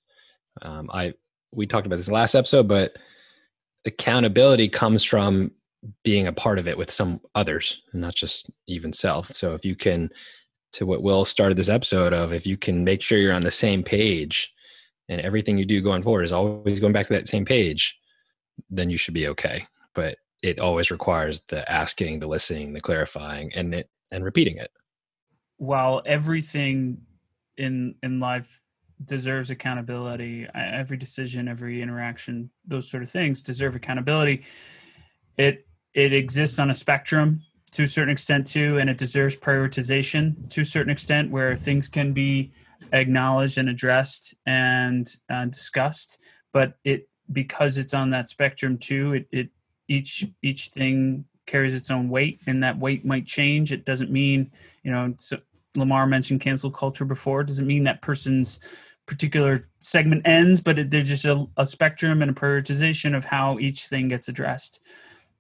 Um, 0.62 0.90
i 0.92 1.12
we 1.52 1.66
talked 1.66 1.86
about 1.86 1.96
this 1.96 2.10
last 2.10 2.34
episode 2.34 2.66
but 2.66 2.96
accountability 3.86 4.68
comes 4.68 5.04
from 5.04 5.52
being 6.02 6.26
a 6.26 6.32
part 6.32 6.58
of 6.58 6.66
it 6.66 6.76
with 6.76 6.90
some 6.90 7.20
others 7.34 7.82
and 7.92 8.00
not 8.00 8.14
just 8.14 8.50
even 8.66 8.92
self. 8.92 9.30
So 9.30 9.54
if 9.54 9.64
you 9.64 9.76
can 9.76 10.10
to 10.72 10.84
what 10.84 11.02
will 11.02 11.24
started 11.24 11.56
this 11.56 11.68
episode 11.68 12.12
of 12.12 12.32
if 12.32 12.46
you 12.46 12.56
can 12.56 12.84
make 12.84 13.00
sure 13.00 13.18
you're 13.18 13.32
on 13.32 13.42
the 13.42 13.50
same 13.50 13.82
page 13.82 14.52
and 15.08 15.20
everything 15.20 15.56
you 15.56 15.64
do 15.64 15.80
going 15.80 16.02
forward 16.02 16.24
is 16.24 16.32
always 16.32 16.80
going 16.80 16.92
back 16.92 17.06
to 17.06 17.12
that 17.12 17.28
same 17.28 17.44
page 17.44 17.98
then 18.70 18.90
you 18.90 18.96
should 18.96 19.14
be 19.14 19.28
okay. 19.28 19.66
But 19.94 20.18
it 20.42 20.60
always 20.60 20.90
requires 20.90 21.42
the 21.42 21.70
asking, 21.70 22.20
the 22.20 22.26
listening, 22.26 22.72
the 22.72 22.80
clarifying, 22.80 23.52
and 23.54 23.74
it 23.74 23.90
and 24.10 24.24
repeating 24.24 24.58
it. 24.58 24.70
While 25.56 26.02
everything 26.04 26.98
in 27.56 27.94
in 28.02 28.20
life 28.20 28.60
deserves 29.04 29.50
accountability, 29.50 30.46
every 30.54 30.96
decision, 30.96 31.48
every 31.48 31.82
interaction, 31.82 32.50
those 32.66 32.90
sort 32.90 33.02
of 33.02 33.10
things 33.10 33.42
deserve 33.42 33.74
accountability. 33.74 34.44
It 35.38 35.66
it 35.94 36.12
exists 36.12 36.58
on 36.58 36.70
a 36.70 36.74
spectrum 36.74 37.42
to 37.72 37.82
a 37.82 37.86
certain 37.86 38.10
extent 38.10 38.46
too, 38.46 38.78
and 38.78 38.88
it 38.88 38.98
deserves 38.98 39.36
prioritization 39.36 40.48
to 40.50 40.62
a 40.62 40.64
certain 40.64 40.90
extent, 40.90 41.30
where 41.30 41.56
things 41.56 41.88
can 41.88 42.12
be 42.12 42.52
acknowledged 42.92 43.58
and 43.58 43.68
addressed 43.68 44.34
and 44.46 45.08
uh, 45.30 45.46
discussed. 45.46 46.18
But 46.52 46.74
it 46.84 47.08
because 47.32 47.76
it's 47.76 47.94
on 47.94 48.10
that 48.10 48.28
spectrum 48.28 48.78
too, 48.78 49.14
it, 49.14 49.28
it 49.32 49.48
each 49.88 50.26
each 50.42 50.68
thing 50.68 51.24
carries 51.46 51.74
its 51.74 51.90
own 51.90 52.08
weight 52.08 52.40
and 52.46 52.62
that 52.62 52.78
weight 52.78 53.04
might 53.04 53.26
change. 53.26 53.72
It 53.72 53.84
doesn't 53.84 54.10
mean 54.10 54.50
you 54.82 54.90
know 54.90 55.14
so 55.18 55.38
lamarr 55.76 56.08
mentioned 56.08 56.40
cancel 56.40 56.70
culture 56.70 57.04
before. 57.04 57.42
It 57.42 57.46
doesn't 57.46 57.66
mean 57.66 57.84
that 57.84 58.02
person's 58.02 58.60
particular 59.06 59.68
segment 59.78 60.22
ends 60.26 60.60
but 60.60 60.80
it, 60.80 60.90
there's 60.90 61.08
just 61.08 61.24
a, 61.24 61.46
a 61.58 61.66
spectrum 61.66 62.22
and 62.22 62.30
a 62.30 62.34
prioritization 62.34 63.16
of 63.16 63.24
how 63.24 63.56
each 63.60 63.86
thing 63.86 64.08
gets 64.08 64.28
addressed. 64.28 64.80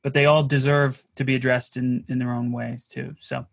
But 0.02 0.14
they 0.14 0.26
all 0.26 0.44
deserve 0.44 1.04
to 1.16 1.24
be 1.24 1.34
addressed 1.34 1.76
in 1.76 2.04
in 2.08 2.18
their 2.18 2.32
own 2.32 2.52
ways 2.52 2.86
too. 2.86 3.14
So 3.18 3.46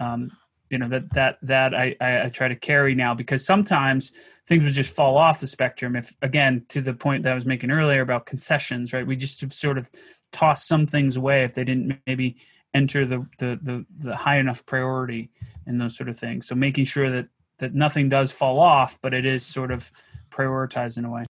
um 0.00 0.32
you 0.70 0.78
know 0.78 0.88
that 0.88 1.12
that 1.12 1.38
that 1.42 1.74
I, 1.74 1.96
I, 2.00 2.28
try 2.28 2.48
to 2.48 2.56
carry 2.56 2.94
now 2.94 3.14
because 3.14 3.46
sometimes 3.46 4.12
things 4.46 4.64
would 4.64 4.72
just 4.72 4.94
fall 4.94 5.16
off 5.16 5.40
the 5.40 5.46
spectrum 5.46 5.96
if 5.96 6.12
again 6.22 6.64
to 6.68 6.80
the 6.80 6.94
point 6.94 7.22
that 7.22 7.32
i 7.32 7.34
was 7.34 7.46
making 7.46 7.70
earlier 7.70 8.00
about 8.00 8.26
concessions 8.26 8.92
right 8.92 9.06
we 9.06 9.16
just 9.16 9.52
sort 9.52 9.78
of 9.78 9.88
toss 10.32 10.66
some 10.66 10.86
things 10.86 11.16
away 11.16 11.44
if 11.44 11.54
they 11.54 11.64
didn't 11.64 11.98
maybe 12.06 12.36
enter 12.76 13.06
the, 13.06 13.26
the 13.38 13.58
the 13.62 13.86
the, 13.98 14.14
high 14.14 14.36
enough 14.36 14.64
priority 14.66 15.30
and 15.66 15.80
those 15.80 15.96
sort 15.96 16.08
of 16.08 16.18
things. 16.18 16.46
So 16.46 16.54
making 16.54 16.84
sure 16.84 17.10
that 17.10 17.28
that 17.58 17.74
nothing 17.74 18.10
does 18.10 18.30
fall 18.30 18.58
off, 18.60 18.98
but 19.00 19.14
it 19.14 19.24
is 19.24 19.44
sort 19.44 19.70
of 19.70 19.90
prioritized 20.28 20.98
in 20.98 21.06
a 21.06 21.10
way. 21.10 21.24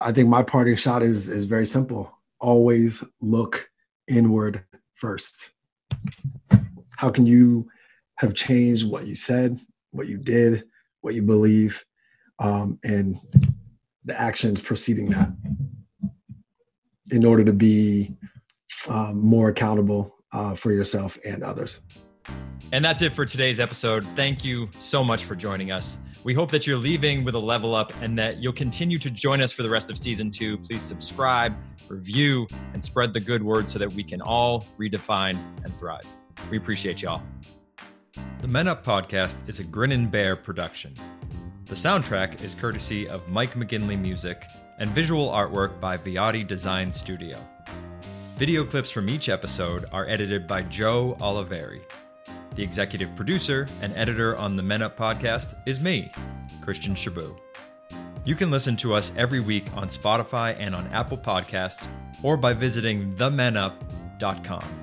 I 0.00 0.10
think 0.10 0.28
my 0.28 0.42
parting 0.42 0.74
shot 0.74 1.02
is 1.02 1.28
is 1.28 1.44
very 1.44 1.64
simple. 1.64 2.18
Always 2.40 3.04
look 3.20 3.70
inward 4.08 4.64
first. 4.94 5.52
How 6.96 7.10
can 7.10 7.24
you 7.24 7.70
have 8.16 8.34
changed 8.34 8.88
what 8.88 9.06
you 9.06 9.14
said, 9.14 9.58
what 9.90 10.08
you 10.08 10.18
did, 10.18 10.64
what 11.00 11.14
you 11.14 11.22
believe, 11.22 11.84
um, 12.38 12.78
and 12.84 13.16
the 14.04 14.20
actions 14.20 14.60
preceding 14.60 15.10
that? 15.10 15.30
in 17.12 17.24
order 17.24 17.44
to 17.44 17.52
be 17.52 18.14
um, 18.88 19.20
more 19.20 19.50
accountable 19.50 20.16
uh, 20.32 20.54
for 20.54 20.72
yourself 20.72 21.18
and 21.24 21.42
others. 21.44 21.80
And 22.72 22.84
that's 22.84 23.02
it 23.02 23.12
for 23.12 23.26
today's 23.26 23.60
episode. 23.60 24.04
Thank 24.16 24.44
you 24.44 24.70
so 24.80 25.04
much 25.04 25.24
for 25.24 25.34
joining 25.34 25.70
us. 25.70 25.98
We 26.24 26.34
hope 26.34 26.50
that 26.52 26.66
you're 26.66 26.78
leaving 26.78 27.24
with 27.24 27.34
a 27.34 27.38
level 27.38 27.74
up 27.74 27.92
and 28.00 28.16
that 28.18 28.38
you'll 28.38 28.52
continue 28.52 28.98
to 28.98 29.10
join 29.10 29.42
us 29.42 29.52
for 29.52 29.62
the 29.62 29.68
rest 29.68 29.90
of 29.90 29.98
season 29.98 30.30
two. 30.30 30.56
Please 30.58 30.80
subscribe, 30.80 31.54
review, 31.88 32.46
and 32.72 32.82
spread 32.82 33.12
the 33.12 33.20
good 33.20 33.42
word 33.42 33.68
so 33.68 33.78
that 33.78 33.92
we 33.92 34.02
can 34.02 34.22
all 34.22 34.64
redefine 34.78 35.36
and 35.64 35.76
thrive. 35.78 36.06
We 36.50 36.56
appreciate 36.56 37.02
y'all. 37.02 37.22
The 38.14 38.48
Men 38.48 38.68
Up 38.68 38.84
podcast 38.84 39.36
is 39.48 39.58
a 39.60 39.64
Grin 39.64 39.92
and 39.92 40.10
Bear 40.10 40.36
production. 40.36 40.94
The 41.66 41.74
soundtrack 41.74 42.42
is 42.44 42.54
courtesy 42.54 43.08
of 43.08 43.28
Mike 43.28 43.54
McGinley 43.54 43.98
Music 43.98 44.44
and 44.78 44.90
visual 44.90 45.28
artwork 45.28 45.80
by 45.80 45.96
Viotti 45.96 46.46
Design 46.46 46.90
Studio. 46.90 47.38
Video 48.36 48.64
clips 48.64 48.90
from 48.90 49.08
each 49.08 49.28
episode 49.28 49.86
are 49.92 50.08
edited 50.08 50.46
by 50.46 50.62
Joe 50.62 51.16
Oliveri. 51.20 51.80
The 52.54 52.62
executive 52.62 53.14
producer 53.16 53.66
and 53.80 53.96
editor 53.96 54.36
on 54.36 54.56
the 54.56 54.62
Men 54.62 54.82
Up 54.82 54.96
podcast 54.96 55.54
is 55.64 55.80
me, 55.80 56.12
Christian 56.60 56.94
Shaboo. 56.94 57.38
You 58.24 58.34
can 58.34 58.50
listen 58.50 58.76
to 58.78 58.94
us 58.94 59.12
every 59.16 59.40
week 59.40 59.64
on 59.74 59.88
Spotify 59.88 60.54
and 60.58 60.74
on 60.74 60.86
Apple 60.88 61.18
Podcasts 61.18 61.86
or 62.22 62.36
by 62.36 62.52
visiting 62.52 63.16
themenup.com. 63.16 64.81